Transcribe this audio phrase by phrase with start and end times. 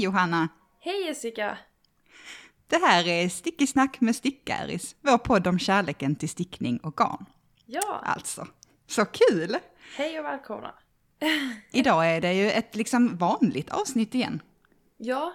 [0.00, 0.48] Hej Johanna!
[0.80, 1.58] Hej Jessica!
[2.66, 7.24] Det här är Stickisnack med Stickäris, vår podd om kärleken till stickning och garn.
[7.66, 8.46] Ja, Alltså,
[8.86, 9.56] så kul!
[9.96, 10.74] hej och välkomna!
[11.72, 14.42] Idag är det ju ett liksom vanligt avsnitt igen.
[14.96, 15.32] Ja,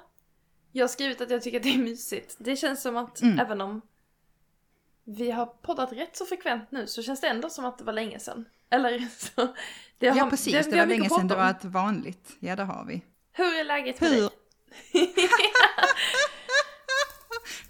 [0.71, 2.35] jag har skrivit att jag tycker att det är mysigt.
[2.39, 3.39] Det känns som att Mm.
[3.39, 3.81] även om
[5.03, 7.93] vi har poddat rätt så frekvent nu så känns det ändå som att det var
[7.93, 8.45] länge sedan.
[8.69, 9.53] Eller så.
[9.97, 12.35] Det Ja har- precis, vi det, var länge sedan det var ett vanligt.
[12.39, 13.01] Ja det har vi.
[13.31, 14.19] Hur är läget med Hur?
[14.21, 14.29] dig?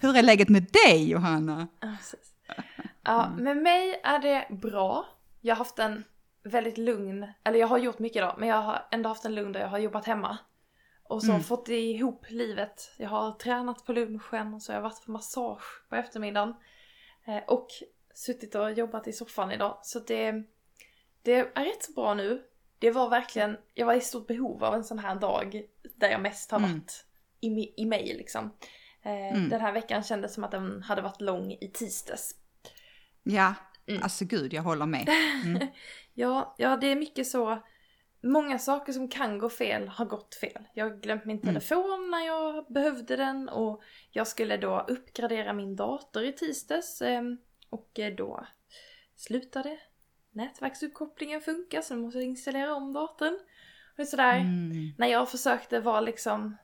[0.00, 1.68] Hur är läget med dig Johanna?
[3.02, 5.06] Ja, med mig är det bra.
[5.40, 6.04] Jag har haft en
[6.44, 9.52] väldigt lugn, eller jag har gjort mycket idag, men jag har ändå haft en lugn
[9.52, 10.38] där jag har jobbat hemma.
[11.02, 11.42] Och så Mm.
[11.42, 12.92] fått ihop livet.
[12.96, 16.54] Jag har tränat på lunchen och så har jag varit på massage på eftermiddagen.
[17.26, 17.68] Eh, och
[18.14, 19.78] suttit och jobbat i soffan idag.
[19.82, 20.32] Så det,
[21.22, 22.42] det är rätt så bra nu.
[22.78, 25.62] Det var verkligen, jag var i stort behov av en sån här dag
[25.96, 26.70] där jag mest har Mm.
[26.72, 27.04] varit
[27.40, 28.44] i, mi- i mig liksom.
[29.02, 29.48] Eh, Mm.
[29.48, 32.34] Den här veckan kändes som att den hade varit lång i tisdags.
[33.22, 33.54] Ja,
[33.88, 34.02] Mm.
[34.02, 35.08] alltså gud jag håller med.
[35.44, 35.66] Mm.
[36.14, 37.62] Ja, ja, det är mycket så.
[38.22, 40.64] Många saker som kan gå fel har gått fel.
[40.74, 41.46] Jag har glömt min Mm.
[41.46, 47.38] telefon när jag behövde den och jag skulle då uppgradera min dator i tisdags ehm,
[47.70, 48.46] och eh, då
[49.16, 49.78] slutade
[50.36, 53.34] nätverksuppkopplingen funka så nu måste installera om datorn.
[53.34, 54.92] Och det är sådär, Mm.
[54.98, 56.56] när jag försökte vara liksom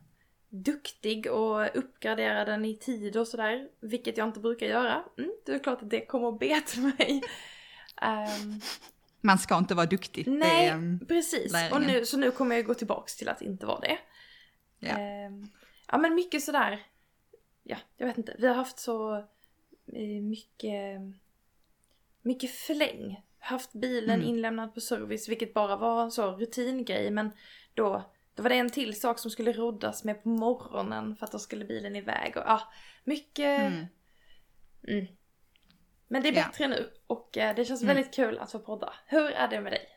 [0.48, 5.52] duktig och uppgradera den i tid och sådär, vilket jag inte brukar göra, mm, det
[5.52, 7.22] är klart att det kommer att beta mig.
[8.02, 8.60] Ehm,
[9.20, 10.24] Man ska inte vara duktig.
[10.24, 11.52] Det Nej, är, mm, precis.
[11.52, 11.72] läringen.
[11.76, 13.98] Och nu, så nu kommer jag gå tillbaks till att inte vara det.
[14.78, 14.98] ja.
[14.98, 15.48] Ehm,
[15.88, 16.82] ja men mycket sådär,
[17.62, 19.16] ja jag vet inte, vi har haft så
[19.86, 21.00] eh, mycket,
[22.22, 23.22] mycket förläng.
[23.44, 24.26] Haft bilen Mm.
[24.28, 27.30] inlämnad på service vilket bara var en så rutingrej men
[27.74, 31.32] då, då var det en till sak som skulle roddas med på morgonen för att
[31.32, 32.72] då skulle bilen iväg och ja,
[33.04, 33.86] mycket Mm.
[34.88, 35.06] Mm.
[36.08, 36.44] Men det är Ja.
[36.46, 37.96] bättre nu och eh, det känns Mm.
[37.96, 38.92] väldigt kul att få podda.
[39.06, 39.88] Hur är det med dig?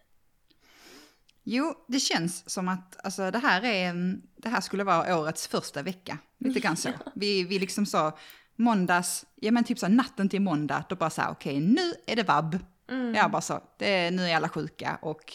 [1.43, 3.93] Jo, det känns som att alltså, det, här är,
[4.37, 6.17] det här skulle vara årets första vecka.
[6.37, 6.89] Lite grann så.
[7.15, 8.17] Vi, vi liksom sa
[8.55, 12.15] måndags, ja men typ så natten till måndag, då bara så här, okej nu är
[12.15, 12.59] det vabb.
[12.89, 13.15] Mm.
[13.15, 15.33] Jag bara så, det nu är alla sjuka och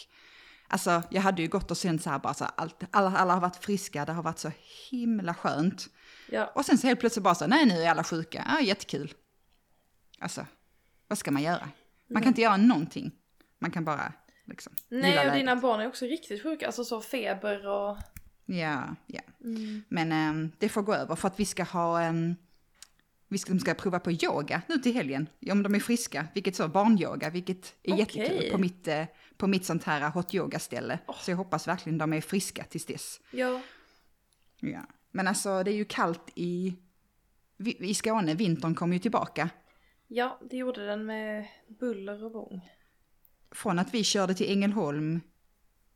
[0.67, 3.41] alltså jag hade ju gått och sen så här bara så allt, alla, alla har
[3.41, 4.51] varit friska, det har varit så
[4.89, 5.87] himla skönt.
[6.29, 9.13] Ja, Och sen så helt plötsligt bara så, nej nu är alla sjuka, ja jättekul.
[10.19, 10.45] Alltså,
[11.07, 11.69] vad ska man göra?
[12.07, 13.11] Man kan inte göra någonting.
[13.59, 14.13] Man kan bara
[14.45, 15.33] liksom Nej och läget.
[15.33, 17.97] dina barn är också riktigt sjuka, alltså så feber och...
[18.45, 19.21] Ja, ja.
[19.43, 19.83] Mm.
[19.89, 22.35] Men ehm, det får gå över för att vi ska ha, um,
[23.31, 25.29] vi ska, de ska prova på yoga nu till helgen.
[25.51, 27.99] Om de är friska, vilket så, barnyoga, vilket är Okej.
[27.99, 29.05] jättekul på mitt, eh,
[29.37, 30.99] på mitt sånt här hot yoga-ställe.
[31.21, 33.19] Så jag hoppas verkligen de är friska tills dess.
[33.31, 33.61] Ja,
[34.59, 34.79] Ja.
[35.11, 36.75] Men alltså det är ju kallt i,
[37.57, 39.49] vi- i Skåne, vintern kommer ju tillbaka.
[40.07, 41.47] ja, det gjorde den med
[41.79, 42.69] buller och bång.
[43.51, 45.21] Från att vi körde till Ängelholm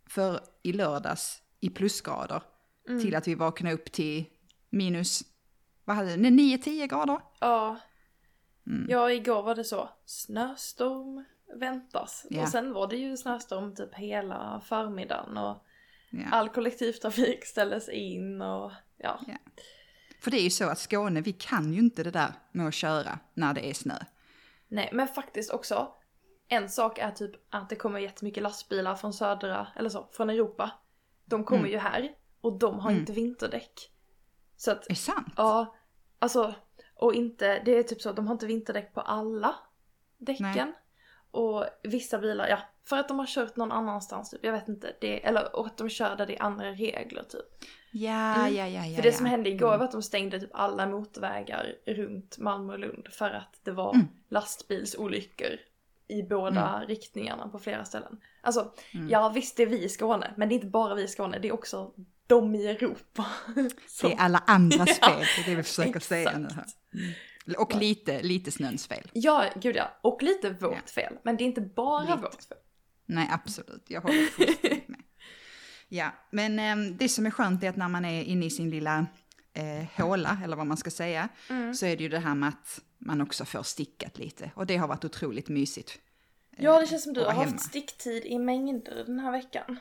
[0.10, 2.44] för i lördags i plusgrader
[2.90, 3.02] Mm.
[3.02, 4.26] till att vi vaknade upp till
[4.70, 5.24] minus,
[5.86, 7.20] vad hade det, 9-10 grader.
[7.40, 7.78] Ja.
[8.68, 8.86] Mm.
[8.90, 9.90] Ja, igår var det så.
[10.06, 11.26] Snöstorm
[11.60, 12.26] väntas.
[12.30, 12.42] Ja.
[12.42, 15.58] Och sen var det ju snöstorm typ hela förmiddagen och
[16.10, 16.24] Ja.
[16.32, 19.20] all kollektivtrafik ställdes in och ja.
[19.28, 19.34] Ja.
[20.22, 22.74] För det är ju så att Skåne, vi kan ju inte det där med att
[22.74, 23.96] köra när det är snö.
[24.68, 25.88] Nej, men faktiskt också.
[26.48, 30.72] En sak är typ att det kommer jättemycket lastbilar från södra, eller så, från Europa.
[31.26, 31.72] De kommer Mm.
[31.72, 33.00] ju här och de har Mm.
[33.00, 33.92] inte vinterdäck.
[34.58, 35.34] Så att, Är det sant?
[35.38, 35.76] ja,
[36.20, 36.54] alltså,
[36.96, 39.56] och inte, det är typ så, de har inte vinterdäck på alla
[40.18, 40.46] däcken.
[40.56, 40.74] Nej.
[41.32, 44.96] Och vissa bilar, ja, för att de har kört någon annanstans typ, jag vet inte,
[45.02, 47.46] det, eller och att de kör där det är andra regler typ.
[47.92, 48.56] Ja, Mm.
[48.56, 48.96] ja, ja, ja.
[48.96, 49.14] För det ja.
[49.16, 49.80] som hände igår Mm.
[49.80, 53.94] var att de stängde typ alla motorvägar runt Malmö och Lund för att det var
[53.94, 54.08] Mm.
[54.30, 55.60] lastbilsolyckor
[56.08, 58.22] i båda riktningarna på flera ställen.
[58.42, 59.10] Alltså, Mm.
[59.10, 61.40] ja visst det är vi i Skåne, men det är inte bara vi i Skåne,
[61.40, 61.92] det är också
[62.28, 63.26] de i Europa.
[64.02, 66.66] Det är alla andras Ja, fel, det är det vi försöker säga nu här.
[66.66, 67.58] exakt.
[67.58, 69.12] Och lite, lite snöns fel.
[69.14, 69.98] Ja, gud ja.
[70.02, 70.92] Och lite vårt Ja.
[70.94, 72.16] fel, men det är inte bara Lite.
[72.18, 72.58] vårt fel.
[73.06, 73.84] Nej, absolut.
[73.88, 75.00] Jag håller fullständigt med.
[75.90, 78.70] Ja, men ehm, det som är skönt är att när man är inne i sin
[78.70, 79.06] lilla
[79.54, 81.74] eh, håla, eller vad man ska säga, Mm.
[81.74, 84.52] så är det ju det här med att man också får stickat lite.
[84.56, 86.00] Och det har varit otroligt mysigt.
[86.58, 89.80] Ja, det känns som du har haft sticktid i mängder den här veckan.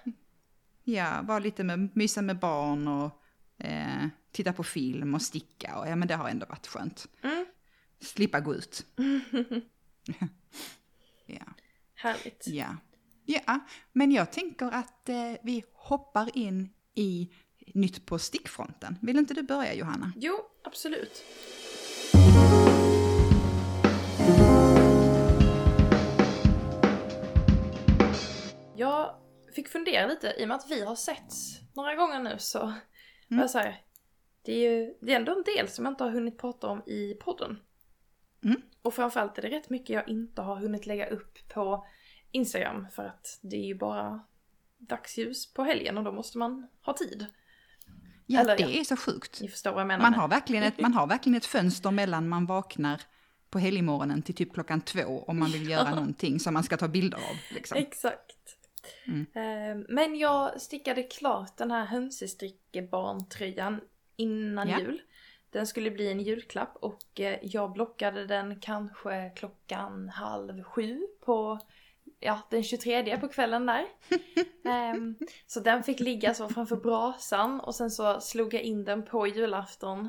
[0.85, 3.23] Ja, vara lite med, mysa med barn och
[3.59, 5.79] eh, titta på film och sticka.
[5.79, 7.07] Och, ja, men det har ändå varit skönt.
[7.23, 7.47] Mm.
[8.01, 8.87] Slippa gå ut.
[11.27, 11.47] ja,
[11.95, 12.47] Härligt.
[12.47, 12.77] ja.
[13.27, 13.61] Ja,
[13.93, 17.31] men jag tänker att eh, vi hoppar in i
[17.75, 18.99] nytt på stickfronten.
[19.03, 20.13] Vill inte du börja Johanna?
[20.17, 20.35] Jo,
[20.65, 21.25] absolut.
[28.77, 29.15] Jag
[29.55, 31.33] fick fundera lite, i och med att vi har sett
[31.75, 33.41] några gånger nu så mm.
[33.41, 33.83] jag så här,
[34.43, 36.83] det är ju det är ändå en del som jag inte har hunnit prata om
[36.87, 37.61] i podden.
[38.45, 38.63] Mm.
[38.83, 41.87] Och framförallt är det rätt mycket jag inte har hunnit lägga upp på
[42.31, 44.21] Instagram för att det är ju bara
[44.79, 47.27] dagsljus på helgen och då måste man ha tid.
[48.27, 49.41] Ja, Eller, det ja, är så sjukt.
[49.41, 50.03] Ni förstår vad jag menar.
[50.03, 53.03] Man har, verkligen ett, man har verkligen ett fönster mellan man vaknar
[53.51, 56.89] på helgmorgonen till typ klockan två om man vill göra någonting som man ska ta
[56.89, 57.55] bilder av.
[57.55, 57.79] Liksom.
[57.79, 58.34] Exakt.
[59.07, 59.27] Mm.
[59.35, 63.81] Ehm, men jag stickade klart den här hönsestrickebarntröjan
[64.17, 64.81] innan ja.
[64.81, 65.03] jul.
[65.51, 71.59] Den skulle bli en julklapp och eh, jag blockade den kanske klockan halv sju på
[72.21, 73.85] ja, den 23 på kvällen där.
[74.95, 75.17] um,
[75.47, 79.27] så den fick ligga så framför brasan och sen så slog jag in den på
[79.27, 80.01] julafton.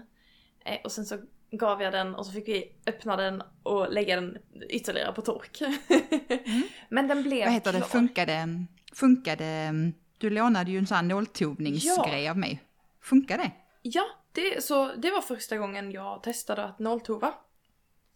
[0.70, 1.18] Uh, och sen så
[1.58, 4.38] gav jag den och så fick vi öppna den och lägga den
[4.70, 5.62] ytterligare på tork.
[5.62, 6.64] mm.
[6.90, 7.82] Men den blev Vad heter klar.
[7.82, 9.72] det, funkade, funkade,
[10.18, 12.32] du lånade ju en sån här nåltovningsgrej ja.
[12.32, 12.64] av mig.
[13.02, 13.52] Funkar det?
[13.82, 17.34] Ja, det, så det var första gången jag testade att nolltova.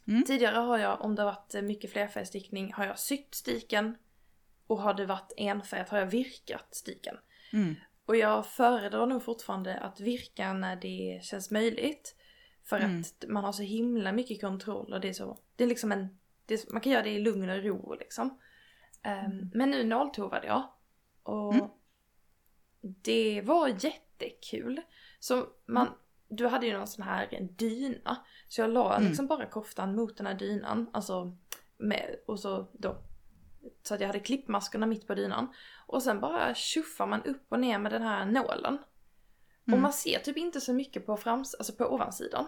[0.07, 0.23] Mm.
[0.23, 3.95] Tidigare har jag, om det varit mycket flerfärgstickning, har jag sytt stiken.
[4.67, 7.15] Och har det varit enfärgat har jag virkat stiken.
[7.53, 7.75] Mm.
[8.05, 12.15] Och jag föredrar nog fortfarande att virka när det känns möjligt.
[12.69, 13.01] För mm.
[13.01, 16.19] att man har så himla mycket kontroll och det är så, det är liksom en,
[16.47, 18.39] är, man kan göra det i lugn och ro liksom.
[19.05, 20.63] Um, men nu nolltovade jag.
[21.23, 21.67] Och mm.
[22.81, 24.81] det var jättekul.
[25.19, 25.99] Så man, mm
[26.29, 28.17] du hade ju någon sån här dyna.
[28.47, 29.07] Så jag la mm.
[29.07, 30.89] liksom bara koftan mot den här dynan.
[30.93, 31.37] Alltså
[31.77, 32.97] med, och så då.
[33.83, 35.53] Så att jag hade klippmaskerna mitt på dynan.
[35.87, 38.77] Och sen bara tjuffar man upp och ner med den här nålen.
[39.69, 39.77] Mm.
[39.77, 42.45] Och man ser typ inte så mycket på frams, alltså på ovansidan.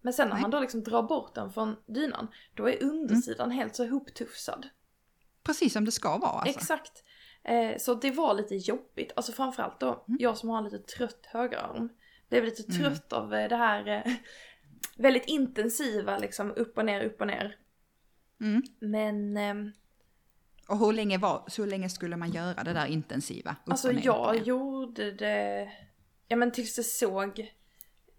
[0.00, 0.42] Men sen när Nej.
[0.42, 3.58] man då liksom drar bort den från dynan, då är undersidan mm.
[3.58, 4.68] helt så ihoptufsad.
[5.42, 6.58] Precis som det ska vara alltså.
[6.58, 7.04] Exakt.
[7.44, 10.18] Eh, så det var lite jobbigt, alltså framförallt då mm.
[10.20, 11.88] jag som har en lite trött högerarm
[12.30, 12.76] blev lite mm.
[12.82, 13.24] trött mm.
[13.24, 14.12] av eh, det här eh,
[14.96, 17.56] väldigt intensiva liksom upp och ner, upp och ner.
[18.40, 18.62] Mm.
[18.80, 19.36] Men...
[19.36, 19.72] Eh,
[20.68, 23.56] och hur länge, var, så länge skulle man göra det där intensiva?
[23.64, 25.72] Upp alltså och ner, jag gjorde det,
[26.30, 27.54] ja men tills det såg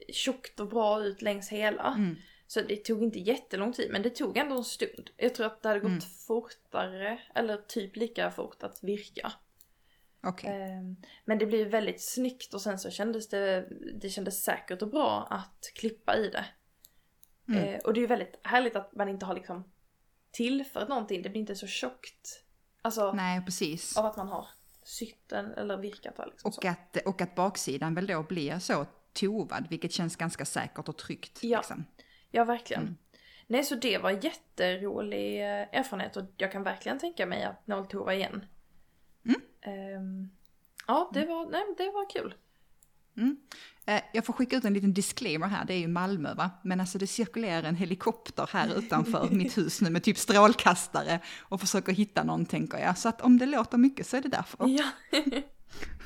[0.10, 1.94] tjockt och bra ut längs hela.
[1.94, 2.16] Mm.
[2.48, 5.10] Så det tog inte jättelång tid, men det tog ändå en stund.
[5.18, 6.02] Jag tror att det hade gått mm.
[6.28, 9.32] fortare, eller typ lika fort att virka.
[10.24, 10.52] Okay.
[10.52, 13.68] Ehm, men det blev väldigt snyggt och sen så kändes det,
[14.02, 16.46] det kändes säkert och bra att klippa i det.
[17.48, 17.64] Mm.
[17.64, 19.72] Ehm, och det är ju väldigt härligt att man inte har liksom
[20.32, 22.44] tillfört någonting, det blir inte så tjockt.
[22.82, 23.98] Alltså, Nej, precis.
[23.98, 24.48] Av att man har
[24.92, 26.26] sytt den eller virkat det.
[26.26, 30.90] Liksom och, att, och att baksidan väl då blir så tovad, vilket känns ganska säkert
[30.90, 31.44] och tryggt.
[31.44, 31.86] Ja, liksom.
[32.32, 32.84] ja verkligen.
[32.84, 32.98] Mm.
[33.48, 38.14] Nej, så det var jätterolig eh, erfarenhet och jag kan verkligen tänka mig att nolltova
[38.14, 38.46] igen.
[39.66, 40.32] Um,
[40.88, 42.36] ja, det var, nej, det var kul.
[43.18, 43.38] Mm.
[43.86, 46.52] Eh, jag får skicka ut en liten disclaimer här, det är ju Malmö va?
[46.64, 51.62] Men alltså det cirkulerar en helikopter här utanför mitt hus nu med typ strålkastare och
[51.62, 52.98] försöker hitta någon tänker jag.
[52.98, 54.68] Så att om det låter mycket så är det därför.
[54.68, 54.92] Ja.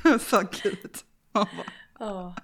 [0.19, 0.97] så gud.
[1.99, 2.37] Oh.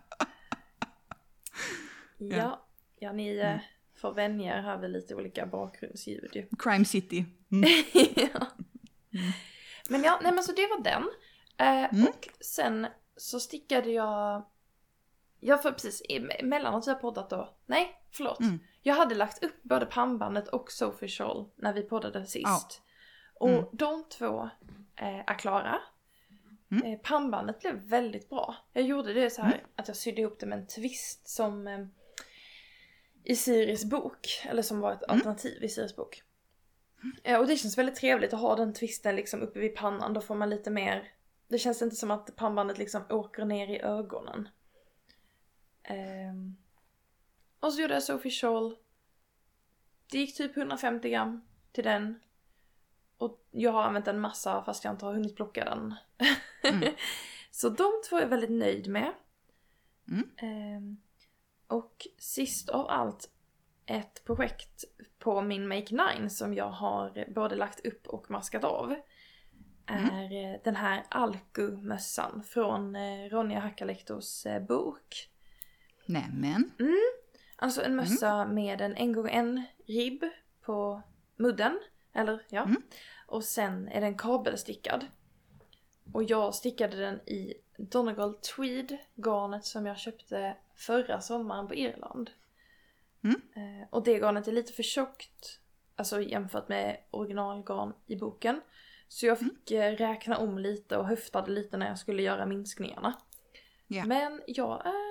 [2.17, 2.67] Ja,
[2.99, 3.59] ja ni mm.
[3.95, 6.47] får vänja er här vid lite olika bakgrundsljud ju.
[6.59, 7.25] Crime City.
[7.51, 7.69] Mm.
[8.15, 8.47] ja.
[9.13, 9.31] Mm.
[9.89, 11.03] Men ja, nej men så det var den.
[11.57, 12.07] Eh, mm.
[12.07, 12.87] Och sen
[13.17, 14.45] så stickade jag...
[15.43, 16.01] Jag får precis,
[16.43, 17.53] mellan att vi har poddat då.
[17.65, 18.39] Nej, förlåt.
[18.39, 18.59] Mm.
[18.81, 22.81] Jag hade lagt upp både pannbandet och Sophie Scholl när vi poddade sist.
[23.39, 23.47] Ja.
[23.47, 23.59] Mm.
[23.59, 24.49] Och de två
[24.95, 25.79] eh, är klara.
[26.71, 26.93] Mm.
[26.93, 28.55] Eh, pannbandet blev väldigt bra.
[28.73, 29.65] Jag gjorde det så här mm.
[29.75, 31.85] att jag sydde ihop det med en twist som eh,
[33.23, 35.15] i Siris bok, eller som var ett mm.
[35.15, 36.23] alternativ i Siris bok.
[37.23, 40.21] Eh, och det känns väldigt trevligt att ha den twisten liksom uppe vid pannan, då
[40.21, 41.11] får man lite mer
[41.47, 44.49] Det känns inte som att pannbandet liksom åker ner i ögonen.
[45.89, 46.57] Um,
[47.59, 48.75] och så gjorde jag Sophie Scholl.
[50.11, 52.19] Det gick typ 150 gram till den.
[53.17, 55.95] Och jag har använt en massa fast jag inte har hunnit plocka den.
[56.63, 56.93] Mm.
[57.51, 59.13] så de två är jag väldigt nöjd med.
[60.07, 60.29] Mm.
[60.77, 61.01] Um,
[61.67, 63.29] och sist av allt
[63.85, 64.83] ett projekt
[65.19, 68.95] på min Make 9 som jag har både lagt upp och maskat av.
[69.85, 70.15] Mm.
[70.15, 70.59] Är mm.
[70.63, 75.30] den här Alku-mössan från eh, Ronja Hakalektos eh, bok.
[76.05, 76.71] Nämen.
[76.79, 76.95] Mm.
[77.55, 78.55] Alltså en mössa mm.
[78.55, 80.23] med en en gång en ribb
[80.61, 81.01] på
[81.35, 81.79] mudden.
[82.13, 82.63] Eller ja.
[82.63, 82.81] Mm.
[83.27, 85.05] Och sen är den kabelstickad.
[86.13, 92.29] Och jag stickade den i Donegal Tweed, garnet som jag köpte förra sommaren på Irland.
[93.23, 93.41] Mm.
[93.55, 95.59] Eh, och det garnet är lite för tjockt,
[95.95, 98.61] alltså jämfört med originalgarn i boken.
[99.07, 103.13] Så jag fick eh, räkna om lite och höftade lite när jag skulle göra minskningarna.
[103.87, 104.05] Ja.
[104.05, 105.10] Men jag är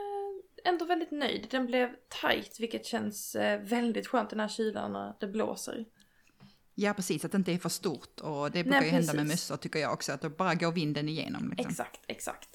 [0.64, 1.46] ändå väldigt nöjd.
[1.50, 1.88] Den blev
[2.20, 5.84] tight vilket känns eh, väldigt skönt den här kylan när det blåser.
[6.74, 7.24] Ja, precis.
[7.24, 8.20] Att det inte är för stort.
[8.20, 10.12] Och det brukar Nej, ju hända med mössor tycker jag också.
[10.12, 11.50] Att då bara går vinden igenom.
[11.50, 11.70] Liksom.
[11.70, 12.48] Exakt, exakt.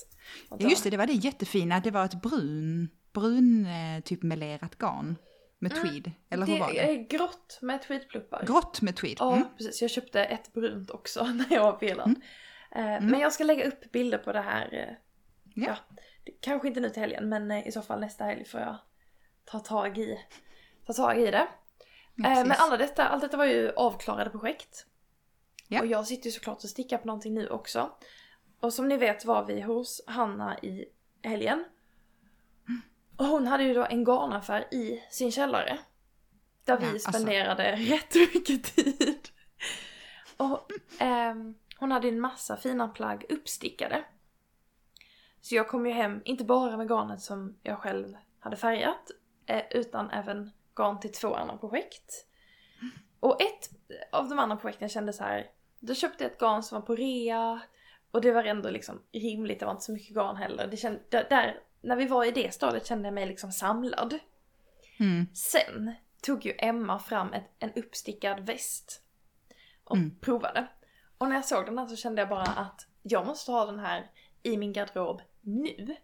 [0.50, 1.80] Ja, just det, det var det jättefina.
[1.80, 5.16] Det var ett brun, brun eh, typ melerat garn
[5.60, 6.12] med tweed.
[6.30, 6.80] Eller hur det var det?
[6.92, 8.46] är grått med tweedpluppar.
[8.46, 9.16] Grått med tweed.
[9.20, 9.48] Ja, Mm.
[9.58, 9.82] precis.
[9.82, 12.18] Jag köpte ett brunt också när jag var på Irland.
[12.72, 14.98] Eh, Men jag ska lägga upp bilder på det här.
[15.56, 15.78] Eh, Ja.
[15.96, 16.02] Ja.
[16.42, 18.78] Kanske inte nu till helgen, men eh, i så fall nästa helg får jag
[19.46, 20.20] ta tag i,
[20.86, 21.48] ta tag i det.
[22.16, 22.46] Ja, Eh.
[22.46, 24.86] Men alla detta, allt detta var ju avklarade projekt.
[25.68, 25.80] Ja.
[25.82, 27.92] Och jag sitter ju såklart och stickar på någonting nu också.
[28.60, 30.86] Och som ni vet var vi hos Hanna i
[31.24, 31.66] helgen.
[33.18, 35.80] Och hon hade ju då en garnaffär i sin källare.
[36.64, 37.12] Där vi alltså.
[37.12, 39.30] spenderade rätt mycket tid.
[40.38, 44.04] Och ehm, hon hade en massa fina plagg uppstickade.
[45.46, 49.12] Så jag kom ju hem, inte bara med garnet som jag själv hade färgat,
[49.46, 52.26] eh, utan även garn till två andra projekt.
[53.20, 53.70] Och ett
[54.12, 55.48] av de andra projekten kände så här.
[55.80, 57.62] då köpte jag ett garn som var på rea
[58.12, 60.68] och det var ändå liksom rimligt, det var inte så mycket garn heller.
[60.68, 64.20] Det kände, där, när vi var i det stadiet kände jag mig liksom samlad.
[65.00, 65.26] Mm.
[65.34, 69.02] Sen tog ju Emma fram ett, en uppstickad väst
[69.84, 70.20] och Mm.
[70.20, 70.68] provade.
[71.18, 73.80] Och när jag såg den här så kände jag bara att jag måste ha den
[73.80, 74.12] här
[74.44, 75.96] i min garderob nu.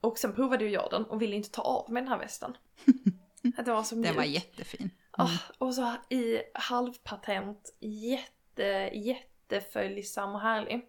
[0.00, 2.56] Och sen provade ju jag den och ville inte ta av mig den här västen.
[3.56, 4.16] Att det var så Den mjuk.
[4.16, 4.90] var jättefin.
[5.10, 10.88] Ah, och så i halvpatent, jätte, jätteföljsam och härlig.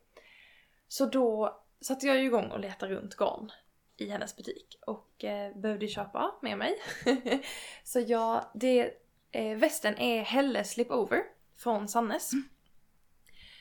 [0.88, 3.52] Så då satte jag igång och letade runt garn
[3.98, 6.76] i hennes butik och eh, behövde köpa med mig.
[7.84, 8.94] så jag, det,
[9.32, 11.24] eh, västen är Helle Slipover
[11.58, 12.32] från Sannes.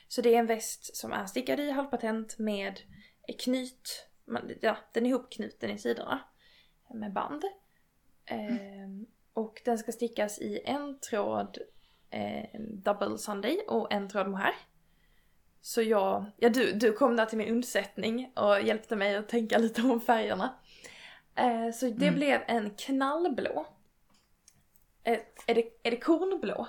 [0.07, 2.79] Så det är en väst som är stickad i halvpatent med
[3.33, 6.19] knyt, man- ja, den är ihopknuten i sidorna
[6.93, 7.43] med band.
[8.25, 11.57] Ehm, och den ska stickas i en tråd
[12.09, 14.53] eh, double sunday och en tråd mohair.
[15.61, 19.57] Så jag, ja du, du kom där till min undsättning och hjälpte mig att tänka
[19.57, 20.55] lite om färgerna.
[21.35, 22.15] Eh, så det Mm.
[22.15, 23.65] blev en knallblå.
[25.03, 26.67] Eh, är, det, är det kornblå?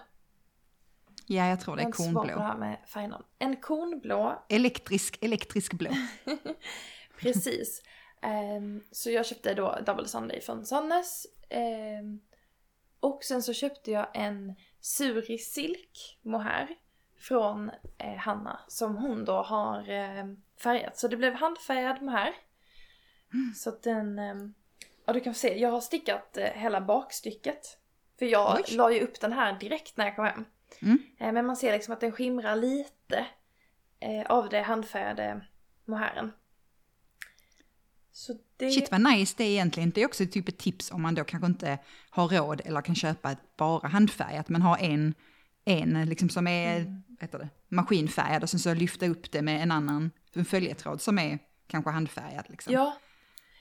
[1.29, 2.39] Ja, jag tror det Jag är har kornblå.
[2.39, 3.25] här med färgnamn.
[3.39, 5.91] En kornblå Elektrisk, elektrisk blå.
[7.21, 7.83] Precis.
[8.23, 11.27] Ehm, så jag köpte då Double Sunday från Sannes.
[11.51, 12.21] Ehm,
[13.01, 16.69] och sen så köpte jag en Suri Silk mohair
[17.19, 20.25] från eh, Hanna som hon då har eh,
[20.63, 20.99] färgat.
[20.99, 22.35] Så det blev handfärgad mohair.
[23.57, 24.55] Så att den, ehm,
[25.07, 27.79] ja du kan se, jag har stickat eh, hela bakstycket.
[28.19, 28.77] För jag Oj.
[28.77, 30.45] la ju upp den här direkt när jag kom hem.
[30.83, 30.99] Mm.
[31.19, 33.27] Eh, men man ser liksom att den skimrar lite
[34.01, 35.47] eh, av det handfärgade
[35.85, 36.33] mohairen.
[38.13, 38.71] Så det...
[38.71, 39.91] Shit vad nice det är egentligen.
[39.91, 41.79] Det är också typ ett tips om man då kanske inte
[42.11, 45.15] har råd eller kan köpa bara handfärgat men har en,
[45.65, 49.71] en liksom som är heter det, maskinfärgad och sen så lyfta upp det med en
[49.71, 52.45] annan en följetråd som är kanske handfärgad.
[52.49, 52.73] Liksom.
[52.73, 52.97] Ja.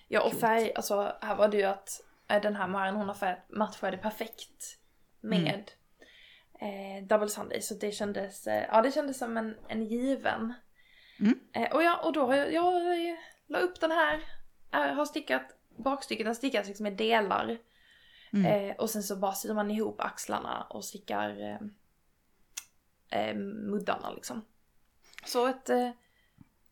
[0.08, 0.42] Ja och Coolt.
[0.42, 3.98] färg, alltså här var det ju att eh, den här mohairen hon har färgat matchade
[3.98, 4.78] perfekt
[5.22, 5.72] med
[6.60, 7.62] eh, Double Sunday.
[7.62, 10.54] Så det kändes, eh, ja det kändes som en, en given.
[11.20, 11.40] Mm.
[11.54, 14.24] Eh, och, ja, och då har jag, jag la upp den här,
[14.72, 17.58] eh, har stickat bakstycket, den stickas liksom i delar.
[18.34, 18.70] Mm.
[18.70, 21.60] Eh, och sen så bara syr man ihop axlarna och stickar
[23.10, 24.46] eh, muddarna liksom.
[25.26, 25.70] Så ett,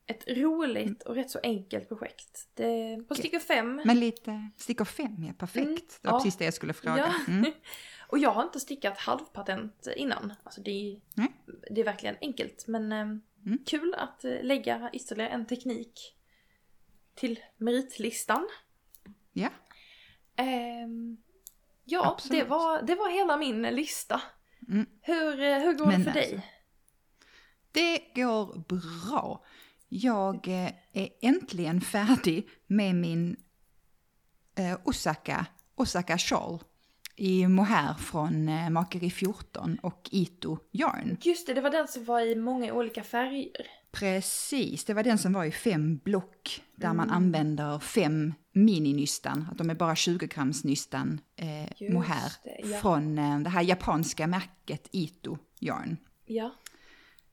[0.06, 2.48] ett roligt och rätt så enkelt projekt.
[2.54, 3.82] Det, på stickor 5.
[3.86, 5.66] Men lite stickor fem, ja perfekt.
[5.66, 6.20] Mm, det var ja.
[6.20, 7.14] precis det jag skulle fråga.
[7.28, 7.34] Ja.
[7.34, 7.52] Mm.
[8.14, 10.34] och jag har inte stickat halvpatent innan.
[10.44, 11.00] Alltså det
[11.72, 12.68] det är verkligen enkelt.
[12.68, 13.08] Men eh,
[13.46, 13.60] Mm.
[13.66, 16.16] kul att eh, lägga ytterligare en teknik
[17.16, 18.48] till meritlistan.
[19.34, 19.50] Ja,
[20.36, 21.18] Ehm,
[21.84, 22.40] ja, Absolut.
[22.44, 24.22] det var, det var hela min lista.
[24.70, 24.86] Mm.
[25.02, 26.46] Hur, eh, hur går Men det för alltså, dig?
[27.72, 29.44] det går bra.
[29.90, 33.36] Jag eh, är äntligen färdig med min
[34.56, 36.60] eh, Osaka, Osaka Shawl
[37.16, 41.18] i mohair från eh, Makeri 14 och Ito Yarn.
[41.22, 43.68] Just det, det var den som var i många olika färger.
[43.92, 46.98] Precis, det var den som var i fem block där Mm.
[46.98, 52.78] man använder fem mininystan, att de är bara 20 grams nystan eh, mohair det, ja.
[52.78, 55.98] från eh, det här japanska märket Ito Yarn.
[56.26, 56.52] Ja.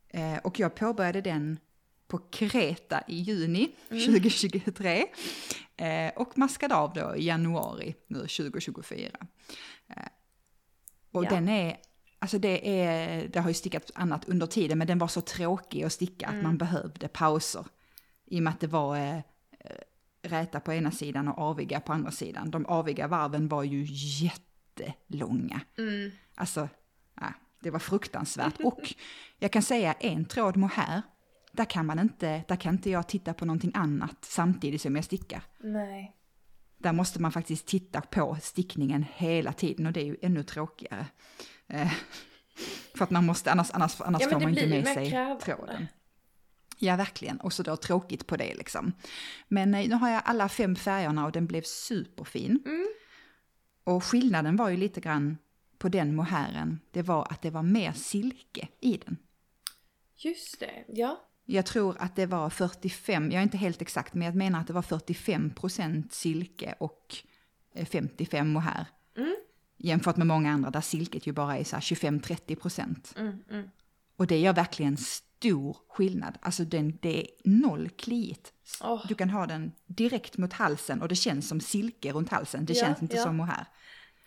[0.08, 1.58] Eh, och jag påbörjade den
[2.08, 5.04] på Kreta i juni 2023 eh,
[6.16, 9.10] och maskade av då i januari nu 2024.
[9.88, 9.96] Eh,
[11.12, 11.30] och Ja.
[11.30, 11.76] den är,
[12.18, 15.82] alltså det är, det har ju stickat annat under tiden men den var så tråkig
[15.82, 17.66] att sticka att man behövde pauser.
[18.26, 19.22] I och med att det var eh, eh,
[20.22, 22.50] räta på ena sidan och aviga på andra sidan.
[22.50, 25.60] De aviga varven var ju jättelånga.
[25.78, 26.10] Mm.
[26.34, 26.68] Alltså,
[27.20, 28.60] ja, det var fruktansvärt.
[28.60, 28.94] Och
[29.38, 31.02] jag kan säga en tråd mohair,
[31.52, 35.04] där kan man inte, där kan inte jag titta på någonting annat samtidigt som jag
[35.04, 35.42] stickar.
[35.58, 36.16] Nej.
[36.78, 41.06] Där måste man faktiskt titta på stickningen hela tiden och det är ju ännu tråkigare.
[41.66, 41.92] Eh,
[42.96, 45.40] för att man måste, annars, annars, annars Ja, får man inte med sig krävande.
[45.40, 45.86] tråden.
[46.78, 47.40] Ja, verkligen.
[47.40, 48.92] Och så då tråkigt på det liksom.
[49.48, 52.62] Men eh, nu har jag alla fem färgerna och den blev superfin.
[52.66, 52.88] Mm.
[53.84, 55.38] Och skillnaden var ju lite grann
[55.78, 59.16] på den mohairen, det var att det var mer silke i den.
[60.16, 61.20] Just det, ja.
[61.52, 64.66] Jag tror att det var 45, jag är inte helt exakt, men jag menar att
[64.66, 67.16] det var 45% silke och
[67.74, 68.86] eh, 55 mohair.
[69.16, 69.36] Mm.
[69.76, 73.18] Jämfört med många andra där silket ju bara är så här 25-30%.
[73.18, 73.70] Mm, mm.
[74.16, 76.38] Och det gör verkligen stor skillnad.
[76.42, 78.52] Alltså den, det är noll kliigt.
[78.82, 79.04] Åh.
[79.08, 82.64] Du kan ha den direkt mot halsen och det känns som silke runt halsen.
[82.64, 83.22] Det Ja, känns inte ja.
[83.22, 83.66] som mohair.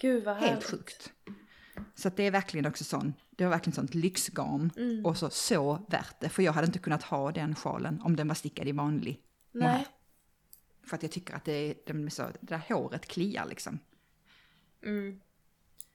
[0.01, 0.49] Gud vad härligt.
[0.49, 1.11] Helt sjukt.
[1.95, 4.71] Så det är verkligen också sån, det var verkligen sånt lyxgarn.
[4.77, 5.05] Mm.
[5.05, 6.29] Och så, så värt det.
[6.29, 9.73] För jag hade inte kunnat ha den sjalen om den var stickad i vanlig mohair.
[9.73, 9.87] Nej.
[10.83, 13.79] För att jag tycker att det, är så, det där håret kliar liksom.
[14.83, 15.19] Mm.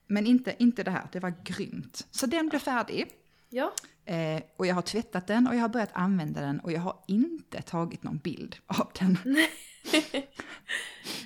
[0.06, 2.06] Men inte, inte det här, det var grymt.
[2.11, 3.11] Så den blev färdig.
[3.50, 3.73] Ja.
[4.05, 7.05] Eh, och jag har tvättat den och jag har börjat använda den och jag har
[7.07, 9.19] inte tagit någon bild av den.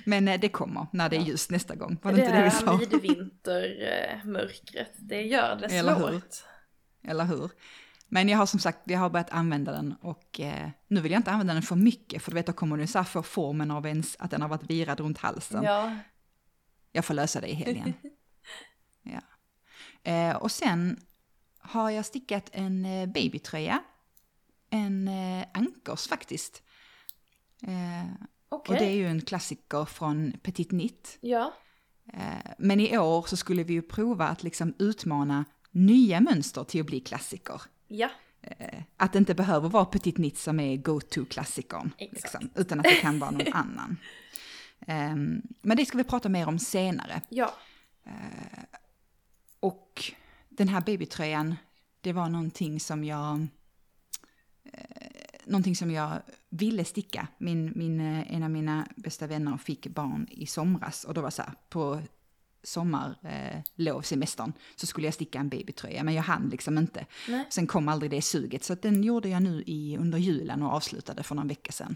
[0.05, 1.97] Men eh, det kommer när det är ljust nästa gång.
[2.01, 2.71] Var det, det inte det vi sa?
[2.71, 6.09] här midvintermörkret, det gör det Eller hur?
[6.09, 6.35] svårt.
[7.03, 7.51] Eller hur?
[8.07, 11.19] Men jag har som sagt, jag har börjat använda den och eh, nu vill jag
[11.19, 13.71] inte använda den för mycket för du vet då kommer den så här få formen
[13.71, 15.63] av ens, att den har varit virad runt halsen.
[15.63, 15.95] Ja.
[16.91, 17.93] Jag får lösa det i helgen.
[19.03, 19.21] ja.
[20.11, 20.99] eh, och sen
[21.63, 23.83] har jag stickat en eh, babytröja.
[24.69, 26.63] En eh, ankers faktiskt.
[27.61, 28.11] Eh,
[28.49, 28.73] Okej.
[28.73, 31.17] Och det är ju en klassiker från Petit Knit.
[31.21, 31.53] Ja.
[32.13, 36.81] Eh, men i år så skulle vi ju prova att liksom utmana nya mönster till
[36.81, 37.61] att bli klassiker.
[37.87, 38.09] Ja.
[38.41, 41.91] Eh, att det inte behöver vara Petit Knit som är go-to-klassikern.
[41.97, 43.97] Liksom, utan att det kan vara någon annan.
[44.87, 47.21] Ehm, men det ska vi prata mer om senare.
[47.29, 47.53] Ja.
[49.59, 50.13] Och
[50.57, 51.55] den här babytröjan,
[52.01, 53.47] det var någonting som jag...
[54.63, 54.81] Eh,
[55.45, 57.27] någonting som jag ville sticka.
[57.37, 61.29] Min, min, eh, en av mina bästa vänner fick barn i somras och då var
[61.29, 62.01] så här, på
[62.63, 67.05] sommarlovsemestern så skulle jag sticka en babytröja men jag hann liksom inte.
[67.27, 67.47] Nej.
[67.49, 71.23] Sen kom aldrig det suget så den gjorde jag nu i, under julen och avslutade
[71.23, 71.95] för någon vecka sedan.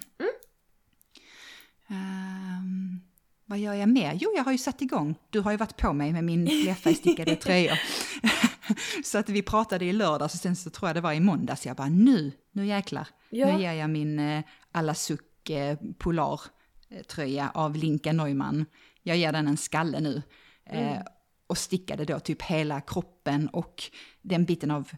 [1.87, 3.01] Ehm,
[3.45, 4.17] vad gör jag mer?
[4.21, 5.15] Jo, jag har ju satt igång.
[5.29, 7.79] Du har ju varit på mig med min flerfärgstickade tröjor.
[9.03, 11.65] så att vi pratade i lördags och sen så tror jag det var i måndags.
[11.65, 13.07] Jag bara nu, nu jäklar.
[13.29, 13.53] Ja.
[13.53, 16.41] Nu ger jag min eh, alla suck eh, polar
[16.89, 18.65] eh, tröja av Linka Neumann.
[19.03, 20.21] Jag ger den en skalle nu.
[20.65, 21.01] Eh,
[21.47, 23.83] och stickade då typ hela kroppen och
[24.21, 24.91] den biten av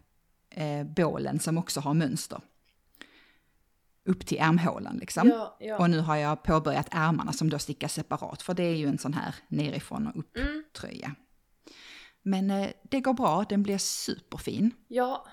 [0.50, 2.42] eh, bålen som också har mönster.
[4.06, 5.28] Upp till ärmhålan liksom.
[5.28, 5.78] Ja, ja.
[5.78, 8.98] Och nu har jag påbörjat ärmarna som då stickas separat, för det är ju en
[8.98, 10.64] sån här nerifrån och upp Mm.
[12.30, 14.72] Men eh, det går bra, den blir superfin.
[14.88, 15.26] Ja,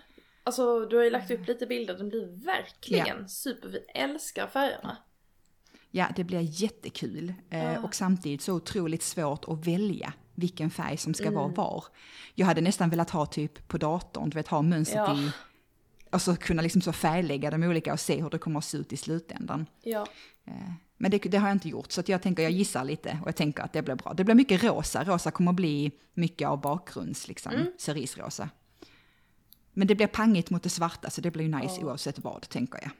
[0.44, 3.82] alltså du har ju lagt upp lite bilder, den blir verkligen superfin.
[3.94, 4.96] Älskar färgerna.
[5.90, 7.34] Ja, det blir jättekul.
[7.50, 7.80] Eh, Ja.
[7.80, 11.54] Och samtidigt så otroligt svårt att välja vilken färg som ska vara Mm.
[11.54, 11.84] var.
[12.34, 15.16] Jag hade nästan velat ha typ på datorn, du vet ha mönstret Ja.
[15.18, 15.30] i...
[16.12, 18.78] Och så kunna liksom så färglägga de olika och se hur det kommer att se
[18.78, 19.66] ut i slutändan.
[19.82, 20.06] Ja.
[20.96, 23.36] Men det, det har jag inte gjort, så jag tänker, jag gissar lite och jag
[23.36, 24.14] tänker att det blir bra.
[24.14, 27.66] Det blir mycket rosa, rosa kommer att bli mycket av bakgrunds, liksom, Mm.
[27.78, 28.50] cerisrosa.
[29.72, 31.86] Men det blir pangigt mot det svarta, så det blir ju nice Ja.
[31.86, 32.90] oavsett vad, tänker jag.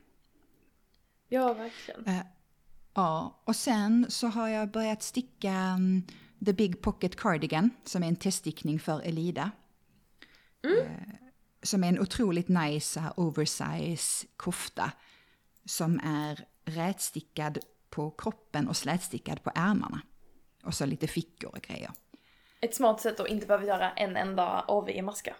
[1.28, 2.06] Ja, verkligen.
[2.06, 2.20] Eh,
[2.94, 6.02] Ja, och sen så har jag börjat sticka mm,
[6.44, 9.50] The Big Pocket Cardigan, som är en teststickning för Elida.
[10.64, 10.90] Eh,
[11.62, 14.92] Som är en otroligt nice oversize kofta
[15.64, 17.58] som är rätstickad
[17.90, 20.00] på kroppen och slätstickad på ärmarna.
[20.62, 21.90] Och så lite fickor och grejer.
[22.60, 25.36] Ett smart sätt att inte behöva göra en enda AV i maska.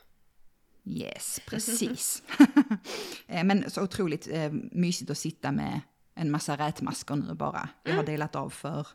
[0.85, 2.23] Yes, precis.
[3.29, 5.81] Eh, Men så otroligt eh, mysigt att sitta med
[6.15, 7.69] en massa rätmasker nu bara.
[7.83, 8.87] Jag har delat av för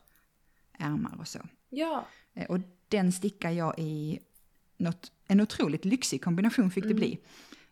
[0.78, 1.38] ärmar och så.
[1.68, 2.04] Ja.
[2.34, 4.18] Eh, Och den stickar jag i
[4.76, 7.18] något, en otroligt lyxig kombination fick det bli.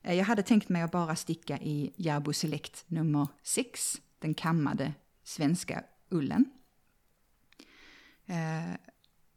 [0.03, 4.93] Eh, Jag hade tänkt mig att bara sticka i Järbo Select nummer 6, den kammade
[5.25, 6.45] svenska ullen.
[8.27, 8.75] Eh,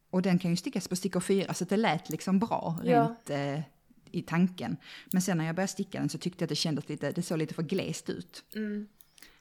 [0.10, 3.15] och den kan ju stickas på stickor 4 så det lät liksom bra Ja.
[3.26, 3.60] rent eh,
[4.12, 4.78] i tanken.
[5.12, 7.22] Men sen när jag började sticka den så tyckte jag att det kändes lite, det
[7.22, 8.43] såg lite för glest ut.
[8.56, 8.88] Mm.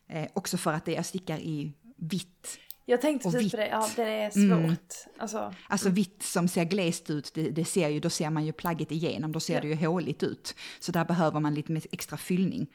[0.09, 2.59] Eh, också för att det jag stickar i vitt.
[2.85, 4.42] Jag tänkte precis på det, ja det är svårt.
[4.42, 4.76] Mm.
[5.18, 8.52] Alltså, Alltså vitt som ser glest ut, det, det ser ju, då ser man ju
[8.52, 9.61] plagget igenom, då ser Ja.
[9.61, 10.55] det ju håligt ut.
[10.81, 12.66] Så där behöver man lite extra fyllning.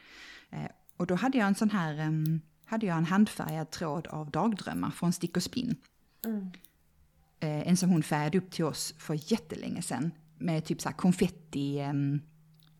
[0.49, 0.65] Eh,
[0.97, 4.91] och då hade jag en sån här, em, hade jag en handfärgad tråd av dagdrömmar
[4.91, 5.75] från Stick och Spinn.
[6.25, 6.51] mm.
[7.39, 10.11] Eh, en som hon färgade upp till oss för jättelänge sedan.
[10.37, 12.21] Med typ så konfetti, em,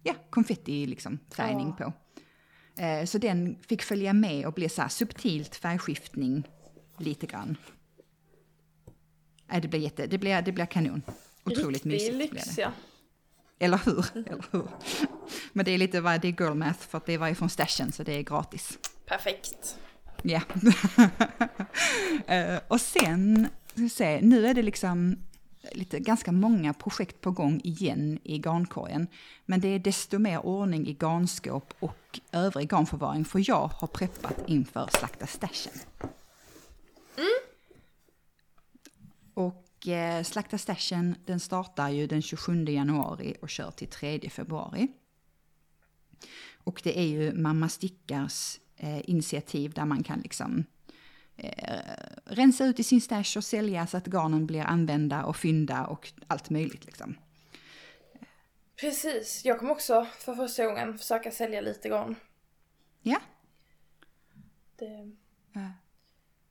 [0.04, 1.92] ja konfetti liksom färgning Ja.
[2.76, 2.82] på.
[2.82, 6.44] Eh, så den fick följa med och bli så här subtilt färgskiftning
[6.98, 7.58] lite grann.
[9.52, 11.02] Nej, det blir jätte, det blir, det blir kanon.
[11.44, 12.62] Otroligt Riktig mysigt lyx det.
[12.62, 12.72] ja.
[13.60, 14.06] Eller hur?
[14.28, 14.68] Eller hur?
[15.54, 17.50] Men det är lite vad det är girl math för att det var ju från
[17.50, 18.80] stashen så det är gratis.
[19.08, 19.78] Perfekt.
[20.22, 20.42] Ja.
[22.28, 23.48] Eh, och sen,
[23.92, 25.16] se, nu är det liksom
[25.72, 29.08] lite, ganska många projekt på gång igen i garnkorgen.
[29.46, 34.44] Men det är desto mer ordning i garnskåp och övrig garnförvaring för jag har preppat
[34.48, 35.74] inför slakta stashen.
[39.34, 44.88] Och eh, slakta stashen den startar ju den 27 januari och kör till 3 februari.
[46.64, 50.66] Och det är ju Mamma Stickars eh, initiativ där man kan liksom
[51.36, 51.82] eh,
[52.26, 56.12] rensa ut i sin stash och sälja så att garnen blir använda och fynda och
[56.28, 57.18] allt möjligt liksom.
[58.80, 62.16] Precis, jag kommer också för första gången försöka sälja lite garn.
[63.02, 63.20] Ja.
[64.76, 65.12] Det,
[65.54, 65.72] Ja.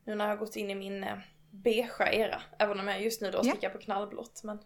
[0.05, 1.19] nu när jag har gått in i min eh,
[1.51, 3.51] beigea era, även om jag just nu då Ja.
[3.53, 4.41] stickar på knallblått.
[4.45, 4.59] Men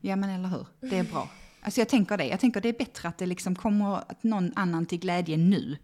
[0.00, 1.28] Ja men eller hur, det är bra.
[1.64, 4.52] Alltså jag tänker det, jag tänker det är bättre att det liksom kommer att någon
[4.56, 5.76] annan till glädje nu.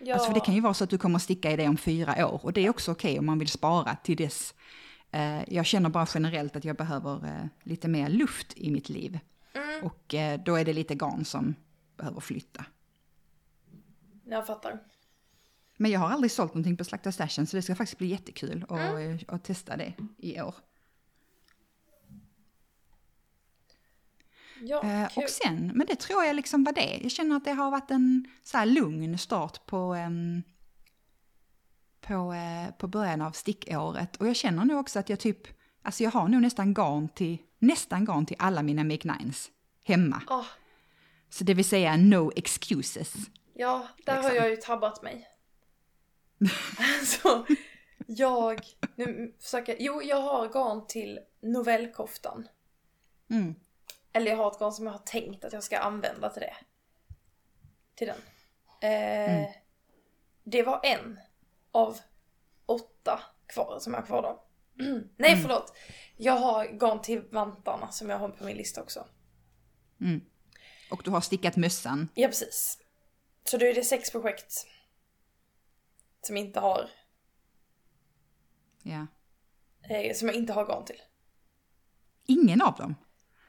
[0.00, 1.68] ja, Alltså för det kan ju vara så att du kommer att sticka i det
[1.68, 4.54] om fyra år och det är också okej om man vill spara till dess.
[5.10, 9.18] Eh, jag känner bara generellt att jag behöver eh, lite mer luft i mitt liv.
[9.54, 9.84] Mm.
[9.84, 11.54] Och eh, då är det lite garn som
[11.96, 12.64] behöver flytta.
[14.24, 14.78] jag fattar.
[15.76, 18.64] Men jag har aldrig sålt någonting på Slakta Stashen så det ska faktiskt bli jättekul
[18.68, 19.10] att, Mm.
[19.14, 20.54] eh, att testa det i år.
[24.64, 26.98] Ja, Eh, och sen, men det tror jag liksom var det.
[27.02, 30.42] Jag känner att det har varit en så här lugn start på, ehm,
[32.00, 34.16] på, eh, på början av stickåret.
[34.16, 35.38] Och jag känner nu också att jag typ,
[35.82, 39.50] alltså jag har nog nästan garn till, nästan garn till alla mina Make Nines
[39.84, 40.22] hemma.
[40.26, 40.44] Ah,
[41.28, 43.14] Så det vill säga no excuses.
[43.54, 44.36] ja, där har Liksom.
[44.36, 45.28] jag ju tabbat mig.
[46.78, 47.46] alltså,
[48.06, 48.60] jag...
[48.96, 49.76] Nu försöker...
[49.78, 52.48] Jo, jag har garn till novellkoftan.
[53.30, 53.54] Mm.
[54.12, 56.54] Eller jag har ett garn som jag har tänkt att jag ska använda till det.
[57.94, 58.18] Till den.
[58.80, 59.52] Eh, Mm.
[60.44, 61.20] Det var en
[61.72, 61.98] av
[62.66, 64.44] åtta kvar som jag har kvar då.
[65.16, 65.42] Nej Mm.
[65.42, 65.72] förlåt.
[66.16, 69.06] Jag har garn till vantarna som jag har på min lista också.
[70.00, 70.20] Mm.
[70.90, 72.08] Och du har stickat mössan.
[72.14, 72.78] Ja precis.
[73.44, 74.52] Så då är det sex projekt.
[76.20, 76.90] Som inte har,
[78.82, 79.06] Ja.
[79.90, 81.00] eh, som jag inte har garn till.
[82.26, 82.94] Ingen av dem.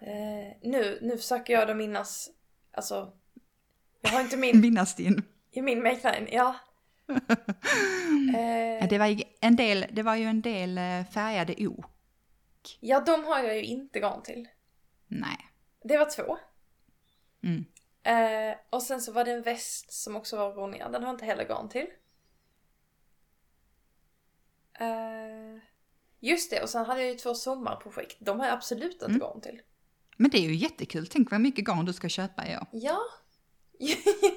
[0.04, 2.30] Eh, nu, nu försöker jag då minnas,
[2.72, 3.14] alltså.
[4.02, 5.24] Jag har inte min, Minnas din.
[5.52, 6.56] i min make ja.
[8.36, 12.78] Eh, det, var ju en del, det var ju en del eh, färgade ok.
[12.80, 14.48] Ja, de har jag ju inte garn till.
[15.08, 15.38] Nej.
[15.84, 16.38] Det var två.
[17.44, 17.66] Mm.
[18.04, 20.90] Eh, och sen så var det en väst som också var ronja.
[20.90, 21.88] Den har jag inte heller garn till.
[24.80, 25.62] Eh,
[26.20, 28.18] just det, och sen hade jag ju två sommarprojekt.
[28.20, 29.20] De har jag absolut inte Mm.
[29.20, 29.62] garn till.
[30.24, 31.08] Men det är ju jättekul.
[31.08, 32.66] Tänk vad mycket garn du ska köpa i år.
[32.72, 33.00] Ja.